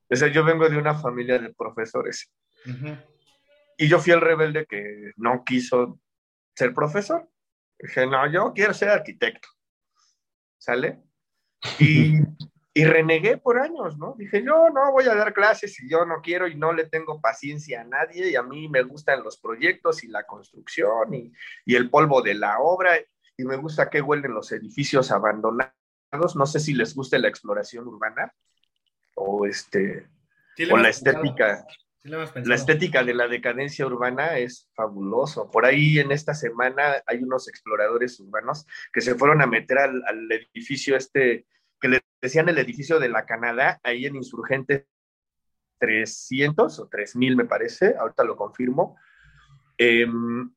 [0.10, 2.32] O sea, yo vengo de una familia de profesores.
[3.78, 6.00] Y yo fui el rebelde que no quiso
[6.56, 7.30] ser profesor.
[7.78, 9.48] Dije, no, yo quiero ser arquitecto.
[10.58, 11.04] ¿Sale?
[11.80, 12.20] Y,
[12.74, 14.16] y, renegué por años, ¿no?
[14.18, 17.20] Dije, yo no voy a dar clases y yo no quiero y no le tengo
[17.20, 21.32] paciencia a nadie y a mí me gustan los proyectos y la construcción y,
[21.66, 22.98] y el polvo de la obra
[23.38, 25.74] y me gusta que huelen los edificios abandonados.
[26.36, 28.34] No sé si les gusta la exploración urbana
[29.16, 30.08] o este
[30.72, 31.66] o la estética.
[32.06, 35.50] La estética de la decadencia urbana es fabuloso.
[35.50, 40.04] Por ahí en esta semana hay unos exploradores urbanos que se fueron a meter al,
[40.32, 41.48] edificio este,
[41.82, 44.88] que le decían el edificio de la Canadá, ahí en Insurgente
[45.80, 48.98] 300 o 3000 me parece, ahorita lo confirmo.
[49.76, 50.54] Em,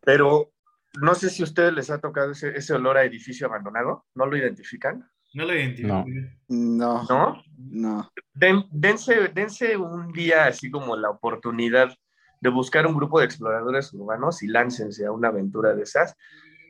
[0.00, 0.52] pero
[1.00, 4.26] no sé si a ustedes les ha tocado ese, ese olor a edificio abandonado, ¿no
[4.26, 5.08] lo identifican?
[5.34, 6.04] No lo identifico.
[6.48, 7.04] No.
[7.08, 7.42] ¿No?
[7.58, 8.12] No.
[8.34, 11.92] dense, dense un día así como la oportunidad
[12.40, 16.16] de buscar un grupo de exploradores urbanos y láncense a una aventura de esas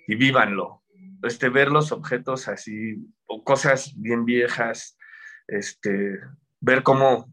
[0.07, 0.83] y vívanlo.
[1.23, 2.97] Este, ver los objetos así,
[3.27, 4.97] o cosas bien viejas,
[5.49, 6.21] este,
[6.61, 7.31] ver cómo,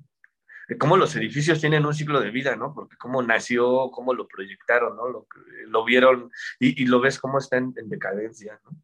[0.79, 2.73] cómo los edificios tienen un ciclo de vida, ¿no?
[2.73, 5.09] Porque cómo nació, cómo lo proyectaron, ¿no?
[5.09, 5.27] Lo,
[5.67, 8.77] lo vieron y, y, lo ves cómo está en, en decadencia, ¿no?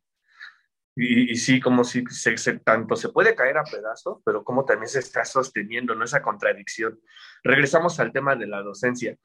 [1.00, 4.98] Y, sí, como si se, tanto se puede caer a pedazos, pero como también se
[4.98, 6.04] está sosteniendo, ¿no?
[6.04, 7.00] Esa contradicción.
[7.44, 9.16] Regresamos al tema de la docencia.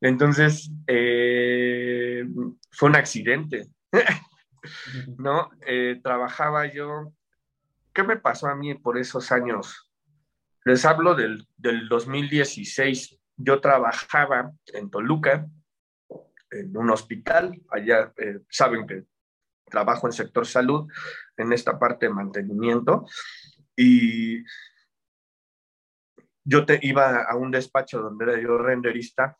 [0.00, 2.24] Entonces, eh,
[2.70, 3.68] fue un accidente,
[5.18, 5.50] ¿no?
[5.66, 7.12] Eh, trabajaba yo,
[7.92, 9.92] ¿qué me pasó a mí por esos años?
[10.64, 13.18] les hablo del, del 2016.
[13.36, 15.46] Yo trabajaba en Toluca,
[16.50, 19.04] en un hospital, allá eh, saben que
[19.72, 20.86] trabajo en sector salud,
[21.36, 23.06] en esta parte de mantenimiento,
[23.74, 24.44] y
[26.44, 29.38] yo te, iba a un despacho donde era yo renderista,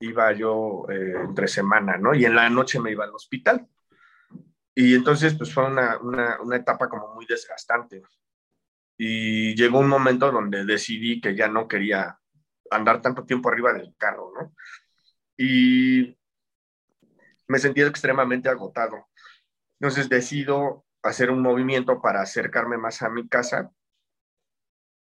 [0.00, 2.14] iba yo eh, entre semana, ¿no?
[2.14, 3.68] Y en la noche me iba al hospital.
[4.74, 8.02] Y entonces, pues fue una, una, una etapa como muy desgastante.
[8.96, 12.18] Y llegó un momento donde decidí que ya no quería
[12.70, 14.54] andar tanto tiempo arriba del carro, ¿no?
[15.36, 16.16] Y
[17.48, 19.09] me sentí extremadamente agotado.
[19.80, 23.70] Entonces decido hacer un movimiento para acercarme más a mi casa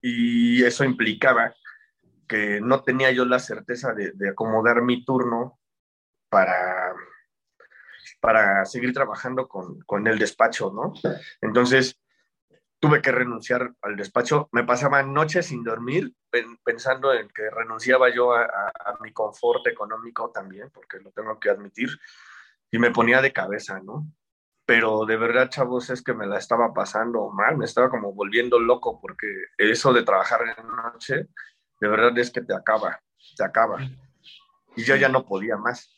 [0.02, 1.54] y eso implicaba
[2.28, 5.58] que no tenía yo la certeza de, acomodar mi turno
[6.28, 6.94] para,
[8.20, 10.92] para seguir trabajando con, con, el despacho, ¿no?
[11.40, 11.98] Entonces
[12.78, 14.48] tuve que renunciar al despacho.
[14.52, 16.14] Me pasaba noches sin dormir
[16.62, 21.50] pensando en que renunciaba yo a, a, mi confort económico también, porque lo tengo que
[21.50, 21.88] admitir,
[22.70, 24.06] y me ponía de cabeza, ¿no?
[24.70, 28.60] Pero de verdad, chavos, es que me la estaba pasando mal, me estaba como volviendo
[28.60, 29.26] loco, porque
[29.58, 31.26] eso de trabajar en la noche,
[31.80, 33.02] de verdad es que te acaba,
[33.36, 33.80] te acaba.
[34.76, 35.92] Y yo ya no podía más.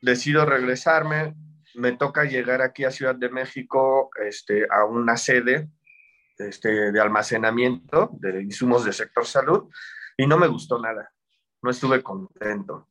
[0.00, 1.34] Decido regresarme,
[1.74, 5.68] me toca llegar aquí a Ciudad de México este, a una sede
[6.38, 9.68] este, de almacenamiento de insumos de sector salud
[10.16, 11.12] y no me gustó nada,
[11.60, 12.88] no estuve contento.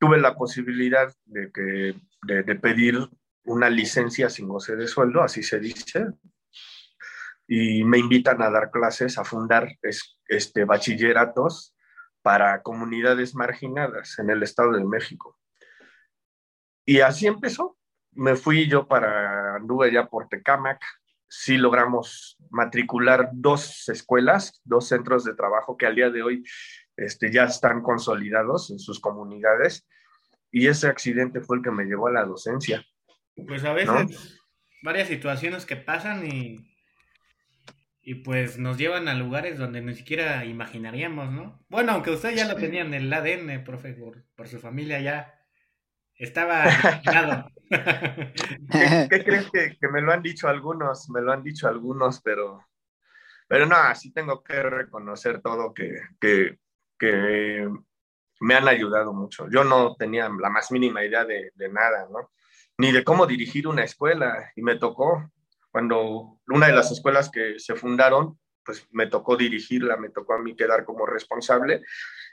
[0.00, 1.94] Tuve la posibilidad de, que,
[2.24, 3.08] de, de pedir
[3.44, 6.06] una licencia sin goce de sueldo, así se dice,
[7.46, 9.68] y me invitan a dar clases, a fundar
[10.28, 11.74] este, bachilleratos
[12.22, 15.38] para comunidades marginadas en el Estado de México.
[16.86, 17.76] Y así empezó.
[18.12, 20.80] Me fui yo para, anduve ya por Tecámac,
[21.28, 26.44] sí logramos matricular dos escuelas, dos centros de trabajo que al día de hoy
[26.96, 29.86] este, ya están consolidados en sus comunidades.
[30.52, 32.84] Y ese accidente fue el que me llevó a la docencia.
[33.36, 34.40] Pues a veces
[34.82, 36.74] varias situaciones que pasan y,
[38.02, 41.64] y pues nos llevan a lugares donde ni siquiera imaginaríamos, ¿no?
[41.68, 45.34] Bueno, aunque usted ya lo tenía en el ADN, profe, por, su familia ya
[46.16, 46.64] estaba
[48.70, 51.08] ¿Qué, ¿Qué, crees que, que, me lo han dicho algunos?
[51.08, 52.64] Me lo han dicho algunos, pero,
[53.48, 56.58] pero no, así tengo que reconocer todo que, que,
[56.98, 57.68] que
[58.40, 59.48] me han ayudado mucho.
[59.50, 62.30] Yo no tenía la más mínima idea de, de nada, ¿no?
[62.78, 64.52] Ni de cómo dirigir una escuela.
[64.56, 65.30] Y me tocó,
[65.70, 70.38] cuando una de las escuelas que se fundaron, pues me tocó dirigirla, me tocó a
[70.38, 71.82] mí quedar como responsable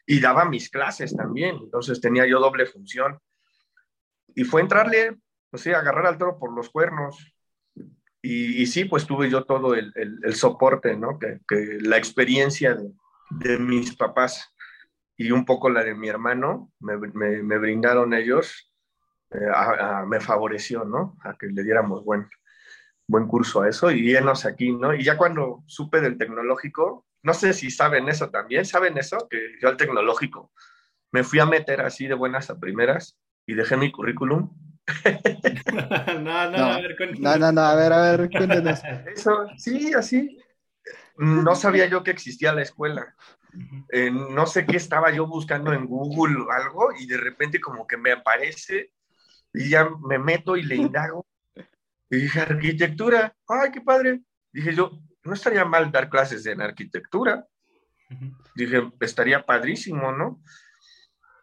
[0.05, 1.57] y daba mis clases también.
[1.61, 3.19] Entonces tenía yo doble función.
[4.33, 5.17] Y fue entrarle,
[5.49, 7.33] pues sí, agarrar al toro por los cuernos.
[8.23, 11.17] Y, sí, pues tuve yo todo el, el, soporte, ¿no?
[11.17, 12.91] Que, que la experiencia de,
[13.31, 14.53] de, mis papás
[15.17, 18.70] y un poco la de mi hermano me, me, me brindaron ellos
[19.32, 21.17] eh, me favoreció, ¿no?
[21.23, 22.29] A que le diéramos buen,
[23.07, 24.93] buen curso a eso y llenos aquí, ¿no?
[24.93, 29.27] Y ya cuando supe del tecnológico, no sé si saben eso también, ¿saben eso?
[29.29, 30.51] Que yo al tecnológico
[31.11, 34.49] me fui a meter así de buenas a primeras y dejé mi currículum.
[36.19, 38.82] no, no, a ver, no, no, no, a ver, a ver, cuéntanos.
[39.15, 40.38] Eso, sí, así.
[41.17, 43.15] No sabía yo que existía la escuela.
[43.91, 47.86] Eh, no sé qué estaba yo buscando en Google o algo y de repente como
[47.86, 48.91] que me aparece
[49.54, 51.26] y ya me meto y le indago.
[52.10, 54.22] Y dije, arquitectura, ay, qué padre.
[54.52, 54.91] Dije yo,
[55.24, 57.45] no estaría mal dar clases en arquitectura.
[58.56, 60.41] Dije, estaría padrísimo, ¿no?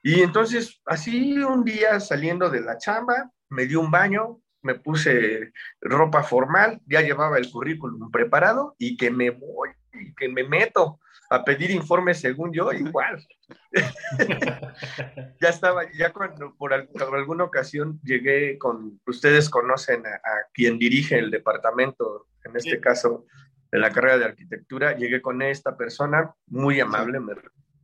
[0.03, 5.53] Y entonces, así un día saliendo de la chamba, me di un baño, me puse
[5.81, 11.01] ropa formal, ya llevaba el currículum preparado y que me voy, y que me meto
[11.31, 13.25] a pedir informes según yo, igual.
[15.41, 20.21] ya estaba, ya cuando por, alguna ocasión llegué con, ustedes conocen a,
[20.53, 23.27] quien dirige el departamento, en este caso
[23.71, 27.35] de la carrera de arquitectura, llegué con esta persona, muy amable, me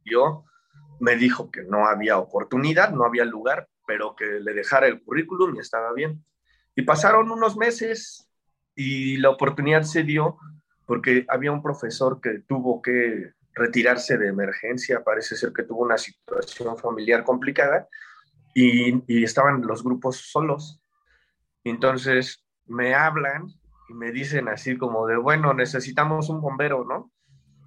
[0.04, 0.44] dio,
[1.00, 5.54] me dijo que no había oportunidad, no había lugar, pero que le dejara el currículum
[5.56, 6.24] y estaba bien.
[6.74, 8.30] Y pasaron unos meses
[8.74, 10.38] y la oportunidad se dio
[10.86, 15.98] porque había un profesor que tuvo que retirarse de emergencia, parece ser que tuvo una
[15.98, 17.88] situación familiar complicada
[18.54, 20.80] y, estaban los grupos solos.
[21.64, 23.46] Entonces me hablan
[23.88, 27.10] y me dicen así como de, bueno, necesitamos un bombero, ¿no?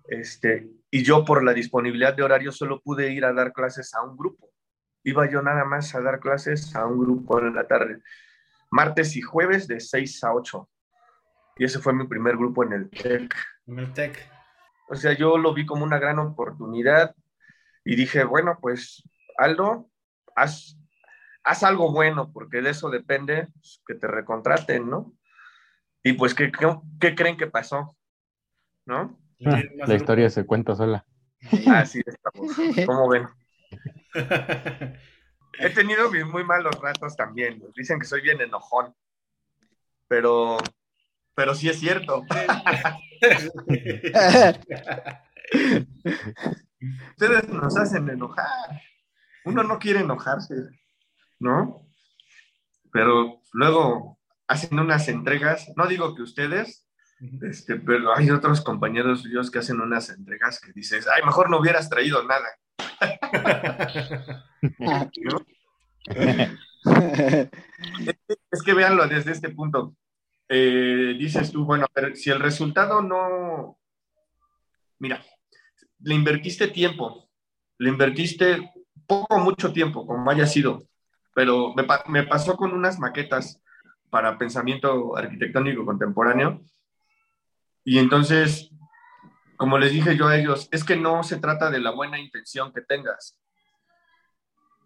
[0.07, 4.03] Este, y yo por la disponibilidad de horario solo pude ir a dar clases a
[4.03, 4.49] un grupo.
[5.03, 8.01] Iba yo nada más a dar clases a un grupo en la tarde,
[8.69, 10.69] martes y jueves de 6 a 8.
[11.59, 13.33] Y ese fue mi primer grupo en el TEC.
[13.67, 14.29] En el TEC.
[14.89, 17.15] O sea, yo lo vi como una gran oportunidad
[17.83, 19.03] y dije, bueno, pues
[19.37, 19.89] Aldo,
[20.35, 20.77] haz,
[21.43, 25.13] haz algo bueno, porque de eso depende pues, que te recontraten, ¿no?
[26.03, 26.51] Y pues, ¿qué,
[26.99, 27.97] qué, creen que pasó?
[28.85, 29.19] ¿No?
[29.39, 31.05] La historia se cuenta sola.
[31.67, 32.55] Así estamos.
[32.85, 33.27] ¿Cómo ven?
[35.59, 37.61] He tenido muy malos ratos también.
[37.75, 38.93] Dicen que soy bien enojón.
[40.07, 40.57] Pero,
[41.37, 42.25] pero sí es cierto.
[47.11, 48.81] Ustedes nos hacen enojar.
[49.45, 50.55] Uno no quiere enojarse,
[51.37, 51.87] ¿no?
[52.91, 54.17] Pero luego
[54.47, 56.87] hacen unas entregas, no digo que ustedes,
[57.43, 61.59] este, pero hay otros compañeros suyos que hacen unas entregas que dices, ay, mejor no
[61.59, 62.47] hubieras traído nada.
[68.51, 69.93] es que véanlo desde este punto.
[70.49, 73.77] Eh, dices tú, bueno, si el resultado no,
[74.99, 75.23] mira,
[75.99, 77.29] le invertiste tiempo,
[77.77, 78.71] le invertiste
[79.05, 80.87] poco mucho tiempo, como haya sido,
[81.35, 83.61] pero me, me pasó con unas maquetas
[84.09, 86.61] para pensamiento arquitectónico contemporáneo
[87.87, 88.69] y entonces,
[89.55, 92.73] como les dije yo a ellos, es que no se trata de la buena intención
[92.73, 93.39] que tengas.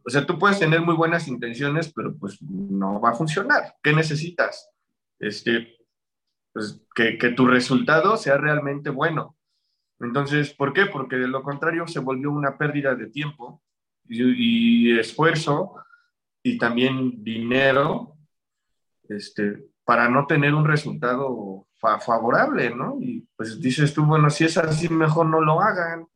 [0.06, 3.76] O sea, tú puedes tener muy buenas intenciones, pero pues no va a funcionar.
[3.82, 4.71] ¿Qué necesitas?
[5.22, 5.78] Este,
[6.52, 9.38] pues que, que tu resultado sea realmente bueno.
[10.02, 10.88] Entonces, ¿por qué?
[10.88, 13.62] Porque de lo contrario se volvió una pérdida de tiempo
[14.08, 15.76] y, esfuerzo
[16.44, 18.18] y también dinero
[19.08, 22.98] este, para no tener un resultado favorable, ¿no?
[23.00, 26.08] Y pues dices tú, bueno, si es así, mejor no lo hagan,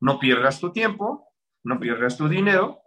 [0.00, 1.28] no pierdas tu tiempo,
[1.64, 2.80] no pierdas tu dinero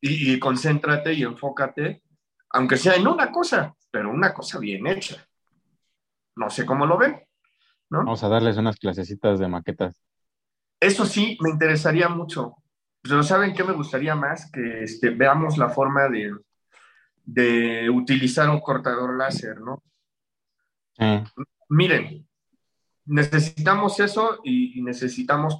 [0.00, 2.02] y, y concéntrate y enfócate,
[2.50, 5.24] aunque sea en una cosa, pero una cosa bien hecha.
[6.34, 7.24] No sé cómo lo ven.
[7.88, 10.02] Vamos a darles unas clasecitas de maquetas.
[10.80, 12.56] Eso sí, me interesaría mucho.
[13.00, 14.50] Pero ¿saben qué me gustaría más?
[14.50, 16.36] Que este, veamos la forma de,
[17.22, 19.80] de utilizar un cortador láser, ¿no?
[21.68, 22.26] Miren,
[23.04, 25.56] necesitamos eso y, necesitamos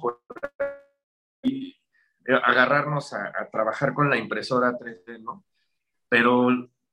[2.43, 5.45] agarrarnos a, a, trabajar con la impresora 3D, ¿no?
[6.09, 6.49] Pero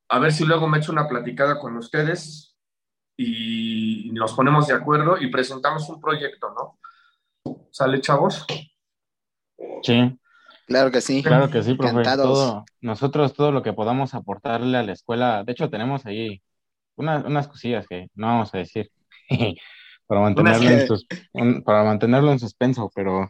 [0.09, 2.55] a ver si luego me echo una platicada con ustedes
[3.17, 6.79] y nos ponemos de acuerdo y presentamos un proyecto, ¿no?
[7.71, 8.45] ¿Sale, chavos?
[9.81, 10.17] Sí.
[10.67, 11.21] Claro que sí.
[11.21, 12.03] Claro que sí, profe.
[12.81, 16.41] nosotros todo lo que podamos aportarle a la escuela, de hecho tenemos ahí
[16.95, 18.91] unas, unas cosillas que no vamos a decir
[20.07, 20.97] para, mantenerlo
[21.33, 23.29] en para mantenerlo en suspenso, pero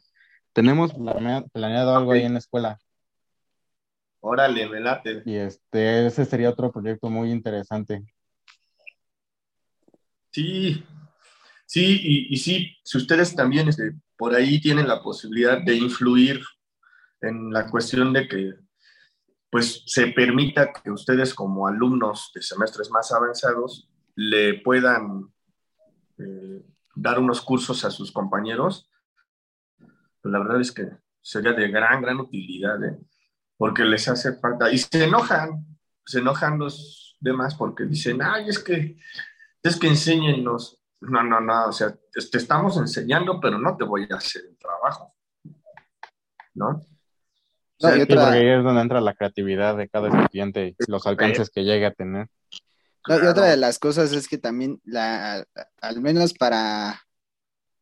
[0.54, 2.80] tenemos planeado, algo ahí en la escuela.
[4.26, 5.22] Órale, me late.
[5.26, 8.06] Y este, ese sería otro proyecto muy interesante.
[10.32, 10.82] Sí,
[11.66, 16.42] sí, y, sí, si ustedes también este, por ahí tienen la posibilidad de influir
[17.20, 18.54] en la cuestión de que
[19.52, 25.34] pues se permita que ustedes como alumnos de semestres más avanzados le puedan
[26.18, 26.64] eh,
[26.96, 28.90] dar unos cursos a sus compañeros,
[29.78, 32.98] pues la verdad es que sería de gran, gran utilidad, ¿eh?
[33.58, 35.66] Porque les hace falta, y se enojan,
[36.06, 38.98] se enojan los demás porque dicen, ay, es que
[39.64, 40.80] es que enséñenos.
[41.00, 44.58] No, no, no, o sea, te, estamos enseñando, pero no te voy a hacer el
[44.58, 45.14] trabajo.
[46.54, 46.82] ¿No?
[47.80, 51.64] Sí, porque ahí es donde entra la creatividad de cada estudiante y los alcances que
[51.64, 52.28] llegue a tener.
[53.08, 55.46] y otra de las cosas es que también, la,
[55.82, 57.02] al menos para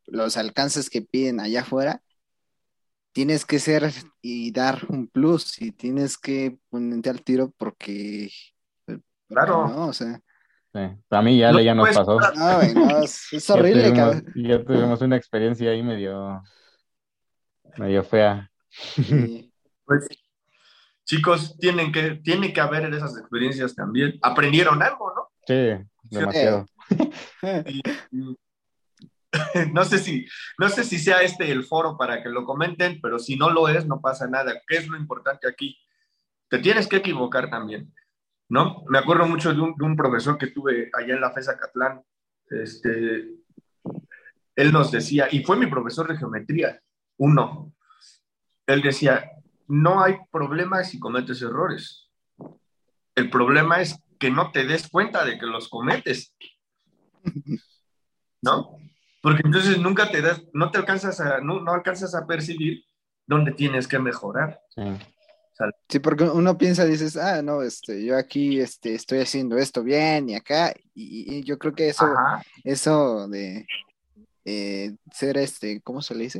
[0.05, 2.01] los alcances que piden allá afuera,
[3.11, 3.91] tienes que ser
[4.21, 8.29] y dar un plus y tienes que ponerte al tiro porque,
[9.27, 9.87] claro, ¿no?
[9.87, 10.21] o sea,
[10.73, 12.19] a mí ya, ya nos pasó.
[13.01, 16.41] es, horrible, ya Ya tuvimos una experiencia ahí medio,
[17.77, 18.49] medio fea.
[19.83, 20.07] Pues,
[21.03, 24.17] chicos, tienen que, tiene que haber esas experiencias también.
[24.21, 25.27] Aprendieron algo, ¿no?
[25.45, 26.65] Sí, demasiado.
[29.73, 30.25] no sé si,
[30.57, 33.67] no sé si sea este el foro para que lo comenten, pero si no lo
[33.67, 34.61] es, no pasa nada.
[34.67, 35.77] ¿Qué es lo importante aquí?
[36.49, 37.93] Te tienes que equivocar también.
[38.51, 38.83] ¿no?
[38.89, 42.03] Me acuerdo mucho de un, profesor que tuve allá en la FESA Catlán,
[42.49, 43.29] este,
[44.57, 46.81] él nos decía, y fue mi profesor de geometría,
[47.15, 47.73] uno,
[48.67, 49.31] él decía,
[49.69, 52.09] no hay problema si cometes errores.
[53.15, 56.35] El problema es que no te des cuenta de que los cometes.
[58.41, 58.75] ¿No?
[59.21, 62.83] Porque entonces nunca te das, no te alcanzas a, no, no alcanzas a percibir
[63.27, 64.59] dónde tienes que mejorar.
[64.75, 64.81] Sí.
[65.89, 70.29] Sí, porque uno piensa, dices, ah, no, este, yo aquí este, estoy haciendo esto bien
[70.29, 72.07] y acá, y, yo creo que eso,
[72.63, 73.65] eso de,
[74.45, 76.39] eh, ser este, ¿cómo se le dice?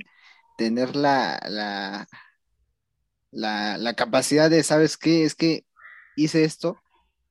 [0.57, 2.07] Tener la, la,
[3.31, 5.23] la, la capacidad de, ¿sabes qué?
[5.23, 5.65] Es que
[6.15, 6.81] hice esto,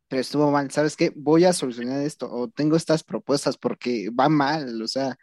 [0.09, 1.12] pero estuvo mal, ¿sabes qué?
[1.16, 5.16] Voy a solucionar esto, o tengo estas propuestas porque va mal, o sea,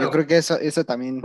[0.00, 1.22] yo creo que eso, eso también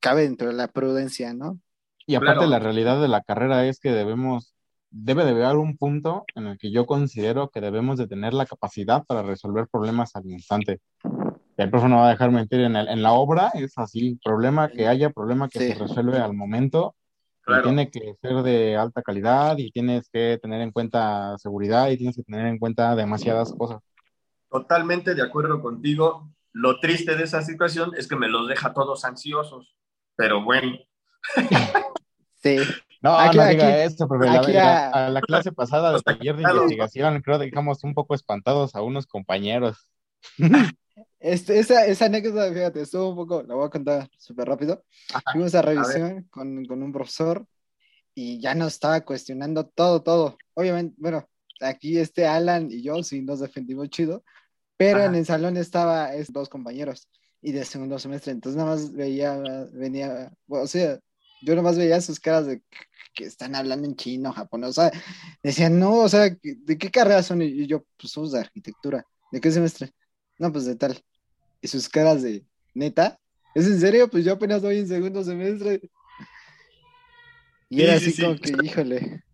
[0.00, 1.58] cabe dentro de la prudencia, ¿no?
[2.06, 4.54] Y aparte la realidad de la carrera es que debemos,
[4.90, 8.46] debe de haber un punto en el que yo considero que debemos de tener la
[8.46, 10.80] capacidad para resolver problemas al instante.
[11.58, 14.70] El profe no va a dejar mentir, en, el, en la obra es así, problema
[14.70, 16.94] que haya, problema que se resuelve al momento,
[17.62, 22.16] tiene que ser de alta calidad y tienes que tener en cuenta seguridad y tienes
[22.16, 23.80] que tener en cuenta demasiadas cosas.
[24.50, 26.30] Totalmente de acuerdo contigo.
[26.52, 29.76] Lo triste de esa situación es que me los deja todos ansiosos,
[30.16, 30.78] pero bueno.
[32.40, 32.56] Sí.
[33.00, 35.10] No, aquí, no diga eso, pero la, a...
[35.10, 39.06] la, clase pasada de taller de investigación creo que dejamos un poco espantados a unos
[39.06, 39.88] compañeros.
[41.20, 44.84] Este, esa, esa anécdota, fíjate, estuvo un poco, la voy a contar súper rápido.
[45.32, 47.44] Fuimos a revisión con, con, un profesor
[48.14, 50.38] y ya nos estaba cuestionando todo, todo.
[50.54, 51.28] Obviamente, bueno,
[51.60, 54.22] aquí este Alan y yo sí nos defendimos chido,
[54.78, 57.08] pero en el salón estaba es, dos compañeros
[57.42, 59.36] y de segundo semestre, entonces nada más veía,
[59.72, 60.98] venía, o sea,
[61.42, 62.62] yo nada más veía sus caras de
[63.14, 64.92] que están hablando en chino, japonés, o sea,
[65.42, 67.42] decían, no, o sea, ¿de qué carrera son?
[67.42, 69.04] Y yo, pues somos de arquitectura.
[69.32, 69.92] ¿De qué semestre?
[70.38, 71.02] No, pues de tal.
[71.60, 73.18] Y sus caras de, neta,
[73.54, 74.08] ¿es en serio?
[74.08, 75.80] Pues yo apenas voy en segundo semestre.
[77.68, 79.24] Y era así como que, híjole.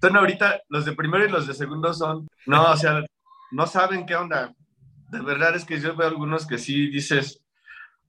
[0.00, 3.04] Son ahorita, los de primero y los de segundo son, no, o sea,
[3.52, 4.52] no saben qué onda.
[5.14, 7.42] De verdad es que yo veo algunos que sí dices,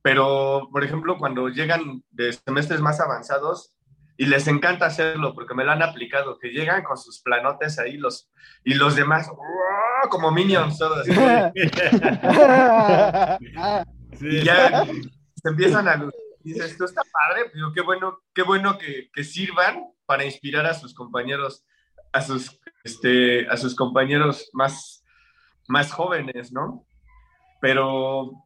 [0.02, 3.76] pero por ejemplo, cuando llegan de semestres más avanzados,
[4.18, 7.98] y les encanta hacerlo porque me lo han aplicado, que llegan con sus planotes ahí
[7.98, 8.30] los,
[8.64, 9.30] y los demás,
[10.10, 11.08] como minions, todos.
[14.22, 16.10] Y ya se empiezan a...
[16.42, 20.74] Dices, esto está padre, digo, qué bueno, qué bueno que, que, sirvan para inspirar a
[20.74, 21.66] sus compañeros,
[22.14, 25.04] a sus, este, a sus compañeros más,
[25.68, 26.86] más jóvenes, ¿no?
[27.66, 28.44] Pero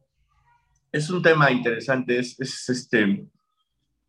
[0.90, 3.26] es un tema interesante, es, es este,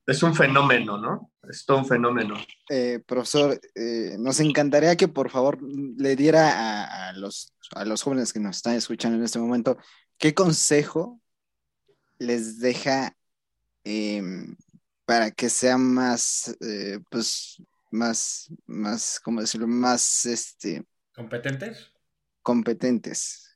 [0.07, 1.34] es un fenómeno, ¿no?
[1.49, 2.36] Es todo un fenómeno.
[2.70, 8.32] Eh, profesor, eh, nos encantaría que por favor le diera a, los, a los jóvenes
[8.32, 9.78] que nos están escuchando en este momento,
[10.18, 11.20] ¿qué consejo
[12.18, 13.14] les deja
[13.84, 14.55] em,
[15.03, 19.68] para que sean más, eh, pues, más, más, ¿cómo decirlo?
[19.68, 20.86] Más, este...
[21.14, 21.91] ¿Competentes?
[22.41, 23.51] Competentes.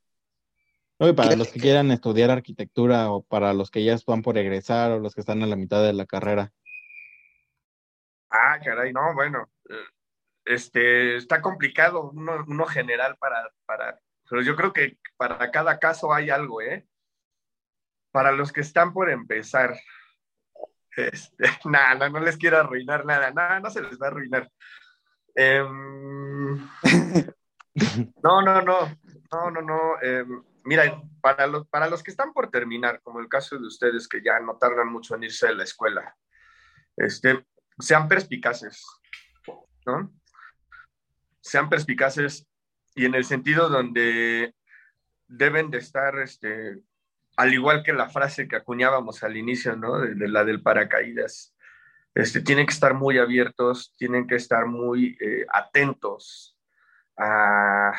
[0.98, 5.00] Para los que quieran estudiar arquitectura o para los que ya están por egresar o
[5.00, 6.52] los que están en la mitad de la carrera.
[8.30, 9.50] Ah, caray, no, bueno,
[10.46, 16.30] este, está complicado uno, general para, para, pero yo creo que para cada caso hay
[16.30, 16.86] algo, ¿eh?
[18.12, 19.76] Para los que están por empezar,
[20.96, 24.50] este, nada, no, les quiero arruinar nada, nada, no se les va a arruinar.
[25.34, 26.56] Em,
[28.24, 28.98] no, no, no,
[29.32, 30.02] no, no, no.
[30.02, 34.08] Em, mira, para los, para los que están por terminar, como el caso de ustedes
[34.08, 36.16] que ya no tardan mucho en irse de la escuela,
[36.98, 37.46] este,
[37.80, 38.84] sean perspicaces,
[39.86, 40.12] ¿no?
[41.40, 42.48] Sean perspicaces
[42.96, 44.56] y en el sentido donde
[45.28, 46.82] deben de estar, este,
[47.38, 50.00] al igual que la frase que acuñábamos al inicio, ¿no?
[50.00, 51.56] De, la del paracaídas,
[52.16, 56.58] este, tienen que estar muy abiertos, tienen que estar muy eh, atentos
[57.18, 57.94] a,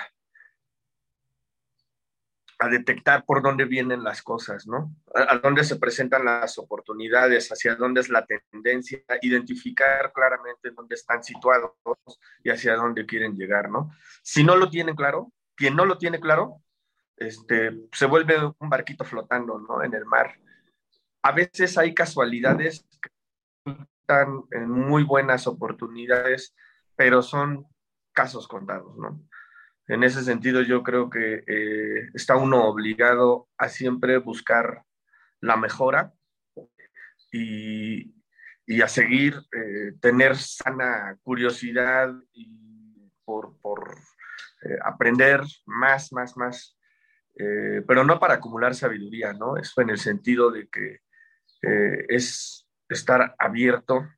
[2.58, 4.94] a detectar por dónde vienen las cosas, ¿no?
[5.14, 11.22] A, dónde se presentan las oportunidades, hacia dónde es la tendencia, identificar claramente dónde están
[11.22, 11.72] situados
[12.42, 13.90] y hacia dónde quieren llegar, ¿no?
[14.22, 16.62] Si no lo tienen claro, quien no lo tiene claro,
[17.16, 19.82] este, se vuelve un barquito flotando, ¿no?
[19.82, 20.38] En el mar.
[21.22, 23.10] A veces hay casualidades que
[24.00, 26.54] están en muy buenas oportunidades,
[26.94, 27.66] pero son
[28.12, 29.20] casos contados, ¿no?
[29.88, 34.82] En ese sentido, yo creo que eh, está uno obligado a siempre buscar
[35.40, 36.12] la mejora
[37.30, 38.12] y,
[38.82, 43.54] a seguir, eh, tener sana curiosidad y por,
[44.62, 46.76] eh, aprender más, más, más,
[47.86, 49.58] pero no para acumular sabiduría, ¿no?
[49.58, 51.00] Eso en el sentido de que
[52.08, 54.08] es estar abierto,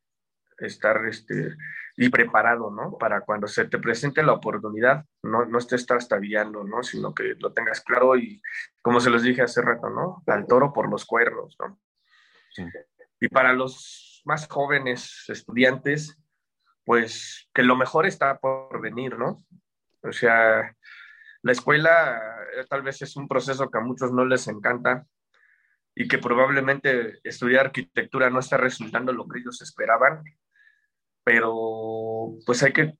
[0.57, 1.53] estar este,
[2.01, 2.97] y preparado, ¿no?
[2.97, 6.81] Para cuando se te presente la oportunidad, no, no estés trastabillando, ¿no?
[6.81, 8.41] Sino que lo tengas claro y,
[8.81, 10.23] como se los dije hace rato, ¿no?
[10.27, 11.77] Al toro por los cuernos, ¿no?
[13.19, 16.17] Y para los más jóvenes estudiantes,
[16.85, 19.37] pues que lo mejor está por venir, ¿no?
[20.01, 20.73] O sea,
[21.41, 22.17] la escuela
[22.55, 25.05] eh, tal vez es un proceso que a muchos no les encanta,
[25.93, 30.23] y que probablemente estudiar arquitectura no está resultando lo que ellos esperaban,
[31.29, 32.97] pero pues hay que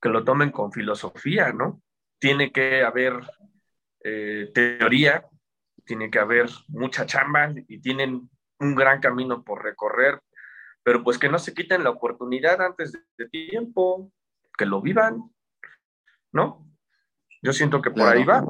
[0.00, 1.82] que lo tomen con filosofía, ¿no?
[2.20, 3.14] Tiene que haber
[4.04, 5.26] eh, teoría,
[5.84, 10.20] tiene que haber mucha chamba y tienen un gran camino por recorrer,
[10.84, 14.12] pero pues que no se quiten la oportunidad antes de, tiempo,
[14.56, 15.28] que lo vivan,
[16.30, 16.64] ¿no?
[17.42, 18.44] Yo siento que por ahí va.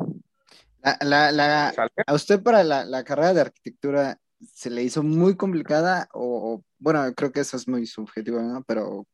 [0.83, 4.19] ¿A usted para la, carrera de arquitectura
[4.55, 8.63] se le hizo muy complicada o, bueno, creo que eso es muy subjetivo, ¿no?
[8.65, 9.07] Pero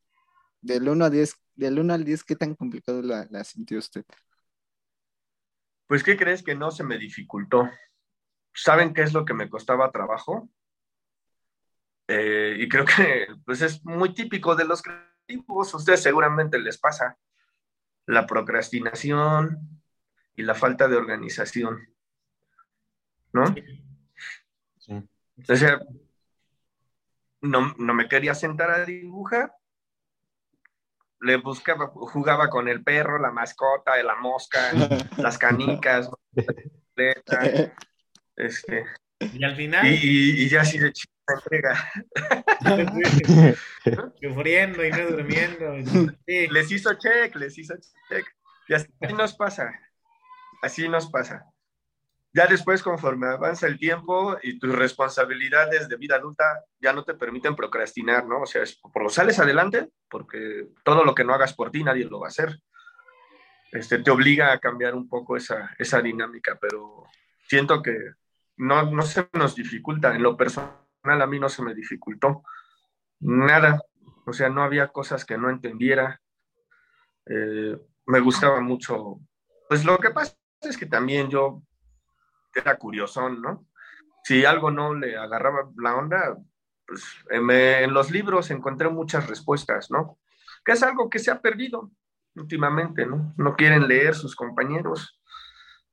[0.61, 4.05] del 1 a 10, del 1 al 10, ¿qué tan complicado la, la sintió usted?
[5.87, 7.71] Pues, ¿qué crees que no se me dificultó?
[8.55, 10.51] ¿Saben qué es lo que me costaba trabajo?
[12.09, 16.79] Eh, y creo que pues es muy típico de los creativos, a ustedes seguramente les
[16.79, 17.19] pasa
[18.07, 19.83] la procrastinación
[20.35, 21.95] y la falta de organización,
[23.35, 23.55] ¿no?
[24.79, 24.95] Sí.
[25.45, 25.81] Sea,
[27.41, 29.53] no, no, me quería sentar a dibujar,
[31.21, 34.73] le buscaba, jugaba con el perro, la mascota, la mosca,
[35.17, 36.11] las canicas,
[38.37, 38.85] este,
[39.21, 39.87] y al final.
[39.87, 41.93] Y, ya así de chica entrega.
[44.21, 45.77] Sufriendo y no durmiendo.
[46.27, 47.75] Les hizo check, les hizo
[48.09, 48.27] check.
[48.69, 49.73] Y así nos pasa.
[50.63, 51.47] Así nos pasa.
[52.39, 56.45] Ya después, conforme avanza el tiempo y tus responsabilidades de vida adulta
[56.81, 58.43] ya no te permiten procrastinar, ¿no?
[58.43, 61.83] O sea, es, por lo sales adelante, porque todo lo que no hagas por ti
[61.83, 62.61] nadie lo va a hacer.
[63.73, 67.07] Este, te obliga a cambiar un poco esa, esa dinámica, pero
[67.49, 67.99] siento que
[68.57, 70.15] no, no se nos dificulta.
[70.15, 72.45] En lo personal, a mí no se me dificultó
[73.19, 73.83] nada.
[74.27, 76.21] O sea, no había cosas que no entendiera.
[77.27, 79.19] Eh, me gustaba mucho.
[79.69, 81.65] Pues lo que pasa es que también yo
[82.59, 83.67] era curiosón, ¿no?
[84.25, 86.37] Si algo no le agarraba la onda,
[86.87, 90.19] pues en los libros encontré muchas respuestas, ¿no?
[90.65, 91.91] Que es algo que se ha perdido
[92.35, 93.35] últimamente, ¿no?
[93.37, 95.21] No quieren leer sus compañeros.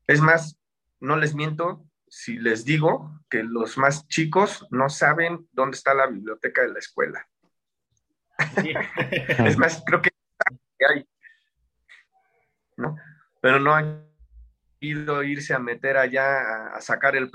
[0.07, 0.59] Es más,
[0.99, 6.07] no les miento si les digo que los más chicos no saben dónde está la
[6.07, 7.27] biblioteca de la escuela.
[9.45, 10.11] es más, creo que
[10.89, 11.07] hay,
[12.77, 12.95] ¿no?
[13.41, 14.04] Pero no hay
[14.87, 17.31] irse a meter allá a, sacar el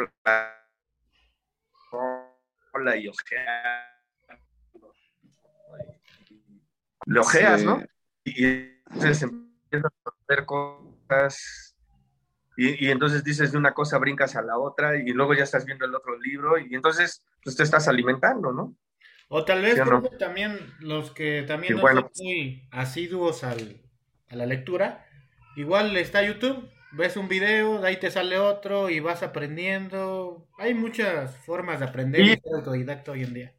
[2.96, 4.00] y ojear.
[7.06, 7.82] Le ojeas, ¿no?
[8.24, 11.76] Y entonces empiezas a ver cosas
[12.56, 15.64] y, y, entonces dices de una cosa brincas a la otra y luego ya estás
[15.64, 18.76] viendo el otro libro y entonces pues te estás alimentando, ¿no?
[19.32, 19.80] O tal vez
[20.18, 23.80] también los que también no son muy asiduos al,
[24.28, 25.06] a la lectura,
[25.56, 30.48] igual está YouTube, ves un video, de ahí te sale otro y vas aprendiendo.
[30.58, 33.54] Hay muchas formas de aprender y ser autodidacta hoy en día.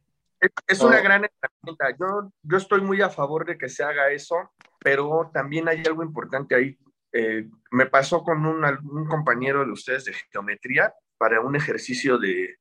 [0.66, 1.02] Es, una oh.
[1.02, 1.96] gran herramienta.
[1.98, 6.02] Yo, yo estoy muy a favor de que se haga eso, pero también hay algo
[6.02, 6.78] importante ahí.
[7.12, 12.56] Eh, me pasó con un, un, compañero de ustedes de geometría para un ejercicio de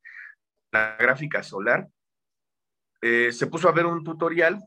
[0.72, 1.88] la gráfica solar.
[3.02, 4.64] Eh, se puso a ver un tutorial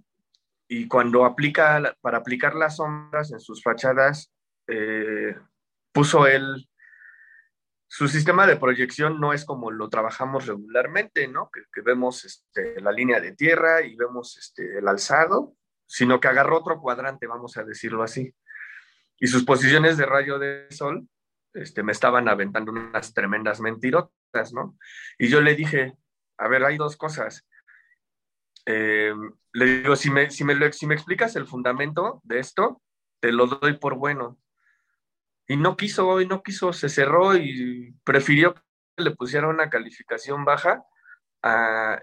[0.67, 4.33] y cuando aplica, para aplicar las sombras en sus fachadas,
[4.67, 5.37] eh,
[5.95, 6.69] puso él,
[7.87, 11.49] su sistema de proyección no es como lo trabajamos regularmente, ¿no?
[11.51, 15.55] Que, vemos este, la línea de tierra y vemos este, el alzado,
[15.87, 18.35] sino que agarró otro cuadrante, vamos a decirlo así.
[19.21, 21.09] Y sus posiciones de rayo de sol
[21.53, 24.77] este, me estaban aventando unas tremendas mentirotas, ¿no?
[25.17, 25.97] Y yo le dije,
[26.39, 27.47] a ver, hay dos cosas.
[28.67, 29.15] Eh,
[29.53, 32.83] le digo, si me, si, me, si me explicas el fundamento de esto,
[33.21, 34.37] te lo doy por bueno
[35.47, 38.63] y no quiso, y no quiso, se cerró y prefirió que
[39.05, 40.85] le pusiera una calificación baja.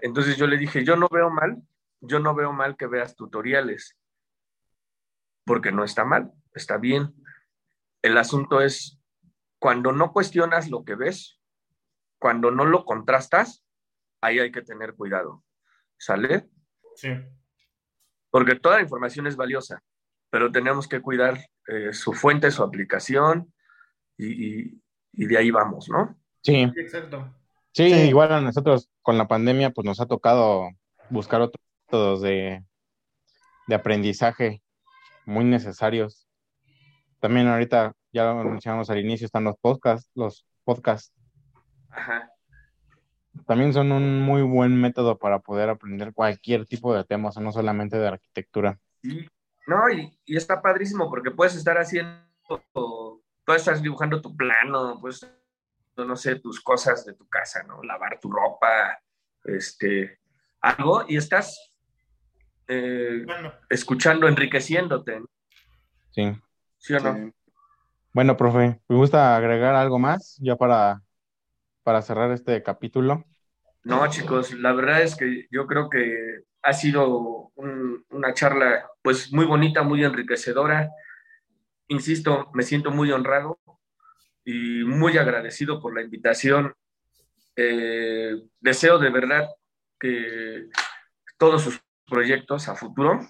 [0.02, 1.62] entonces yo le dije, yo no veo mal,
[2.00, 3.96] yo no veo mal que veas tutoriales,
[5.44, 7.14] porque no está mal, está bien.
[8.02, 9.00] El asunto es,
[9.58, 11.40] cuando no cuestionas lo que ves,
[12.18, 13.64] cuando no lo contrastas,
[14.20, 15.44] ahí hay que tener cuidado.
[15.98, 16.48] ¿Sale?
[16.96, 17.10] Sí.
[18.30, 19.82] Porque toda la información es valiosa
[20.32, 23.52] pero tenemos que cuidar eh, su fuente, su aplicación
[24.16, 24.80] y,
[25.12, 26.16] de ahí vamos, ¿no?
[26.42, 26.70] Sí.
[26.76, 27.32] Exacto.
[27.72, 30.68] Sí, igual a nosotros con la pandemia pues nos ha tocado
[31.08, 32.64] buscar otros métodos de,
[33.72, 34.62] aprendizaje
[35.24, 36.28] muy necesarios.
[37.20, 41.14] También ahorita, ya lo mencionamos al inicio, están los podcasts, los podcasts.
[41.88, 42.30] Ajá.
[43.46, 47.98] También son un muy buen método para poder aprender cualquier tipo de temas, no solamente
[47.98, 48.78] de arquitectura.
[49.02, 49.26] Sí,
[49.66, 52.22] no, y, está padrísimo porque puedes estar haciendo,
[53.44, 55.26] puedes estar dibujando tu plano, puedes
[55.96, 57.82] no sé, tus cosas de tu casa, ¿no?
[57.82, 58.98] Lavar tu ropa,
[59.44, 60.18] este,
[60.60, 61.72] algo, y estás
[62.66, 63.24] eh,
[63.68, 65.22] escuchando, enriqueciéndote.
[66.10, 66.32] Sí.
[66.78, 67.32] ¿Sí o no?
[68.14, 71.02] Bueno, profe, ¿me gusta agregar algo más ya para,
[71.82, 73.24] para cerrar este capítulo?
[73.84, 79.44] No, chicos, la verdad es que yo creo que ha sido una charla pues muy
[79.44, 80.90] bonita, muy enriquecedora.
[81.88, 83.58] Insisto, me siento muy honrado
[84.44, 86.74] y muy agradecido por la invitación.
[87.56, 89.48] Eh, deseo de verdad
[89.98, 90.68] que
[91.38, 93.20] todos sus proyectos a futuro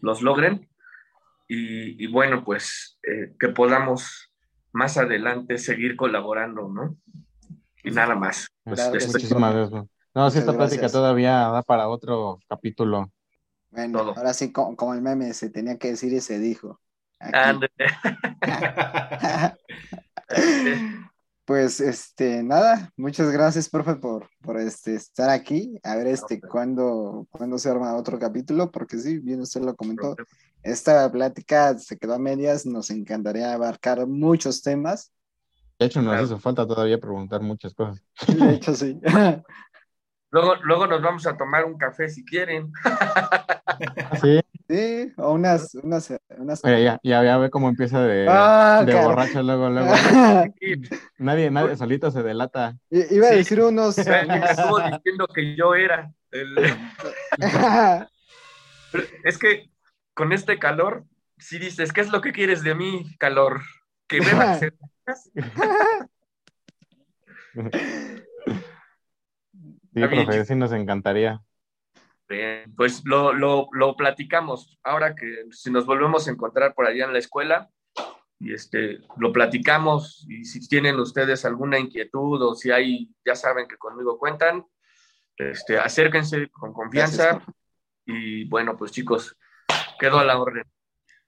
[0.00, 0.68] los logren
[1.54, 4.32] y, bueno, pues eh, que podamos
[4.72, 6.96] más adelante seguir colaborando, ¿no?
[7.84, 8.48] Y nada más.
[8.64, 9.84] Pues, Muchísimas gracias.
[10.14, 13.10] No, si esta plática todavía da para otro capítulo.
[13.72, 16.78] Bueno, ahora sí, como, el meme, se tenía que decir y se dijo.
[21.46, 25.80] pues este, nada, muchas gracias, profe, por, por este, estar aquí.
[25.84, 30.16] A ver este cuándo, cuándo se arma otro capítulo, porque sí, bien usted lo comentó.
[30.62, 35.12] Esta plática se quedó a medias, nos encantaría abarcar muchos temas.
[35.78, 38.04] De hecho, nos hace falta todavía preguntar muchas cosas.
[38.28, 39.00] De hecho, sí.
[40.32, 42.72] Luego, luego nos vamos a tomar un café si quieren.
[44.20, 44.40] Sí.
[44.68, 46.64] Sí, o unas, unas, unas...
[46.64, 49.92] Oye, ya, ya, ya ve cómo empieza de, ah, de borracho luego, luego.
[51.18, 52.74] nadie, nadie solito se delata.
[52.90, 53.98] iba a decir unos.
[53.98, 56.10] Estuvo diciendo que yo era.
[56.30, 56.56] El...
[59.24, 59.70] es que
[60.14, 61.04] con este calor,
[61.36, 63.60] si dices, ¿qué es lo que quieres de mí, calor?
[64.06, 64.60] Que bebas
[69.94, 71.42] Sí, profe, sí nos encantaría.
[72.32, 74.78] Bien, pues lo, lo, lo, platicamos.
[74.82, 77.68] Ahora que si nos volvemos a encontrar por allá en la escuela,
[78.38, 83.68] y este, lo platicamos, y si tienen ustedes alguna inquietud o si hay, ya saben
[83.68, 84.64] que conmigo cuentan,
[85.36, 87.44] este, acérquense con confianza.
[88.06, 89.36] y bueno, pues chicos,
[89.98, 90.64] quedo a la orden.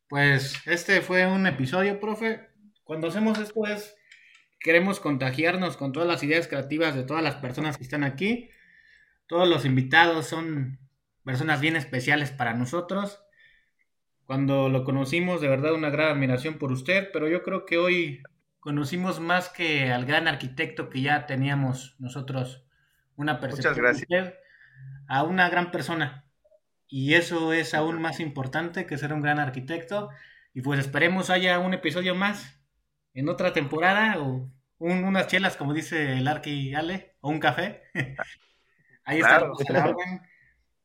[0.09, 2.49] Pues este fue un episodio, profe.
[2.83, 3.95] Cuando hacemos esto es
[4.59, 8.49] queremos contagiarnos con todas las ideas creativas de todas las personas que están aquí.
[9.27, 10.79] Todos los invitados son
[11.25, 13.25] personas bien especiales para nosotros.
[14.27, 18.23] Cuando lo conocimos, de verdad una gran admiración por usted, pero yo creo que hoy
[18.61, 22.65] conocimos más que al gran arquitecto que ya teníamos nosotros
[23.17, 24.35] una percepción Muchas gracias.
[25.09, 26.25] a una gran persona.
[26.89, 30.11] Y eso es aún más importante que ser un gran arquitecto.
[30.55, 32.61] Y pues esperemos haya un episodio más
[33.13, 37.83] en otra temporada o unas chelas, como dice el Arqui Ale, o un café.
[39.05, 39.51] Ahí está.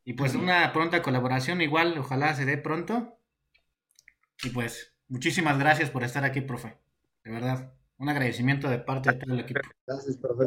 [0.10, 3.20] Y pues una pronta colaboración, igual, ojalá se dé pronto.
[4.42, 6.80] Y pues, muchísimas gracias por estar aquí, profe.
[7.24, 9.60] De verdad, un agradecimiento de parte de todo el equipo.
[9.86, 10.46] Gracias, profe.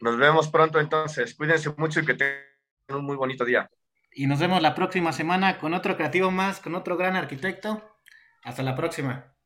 [0.00, 1.34] Nos vemos pronto entonces.
[1.34, 3.66] Cuídense mucho y que tengan un muy bonito día.
[4.12, 7.82] Y nos vemos la próxima semana con otro creativo más, con otro gran arquitecto.
[8.44, 9.36] Hasta la próxima.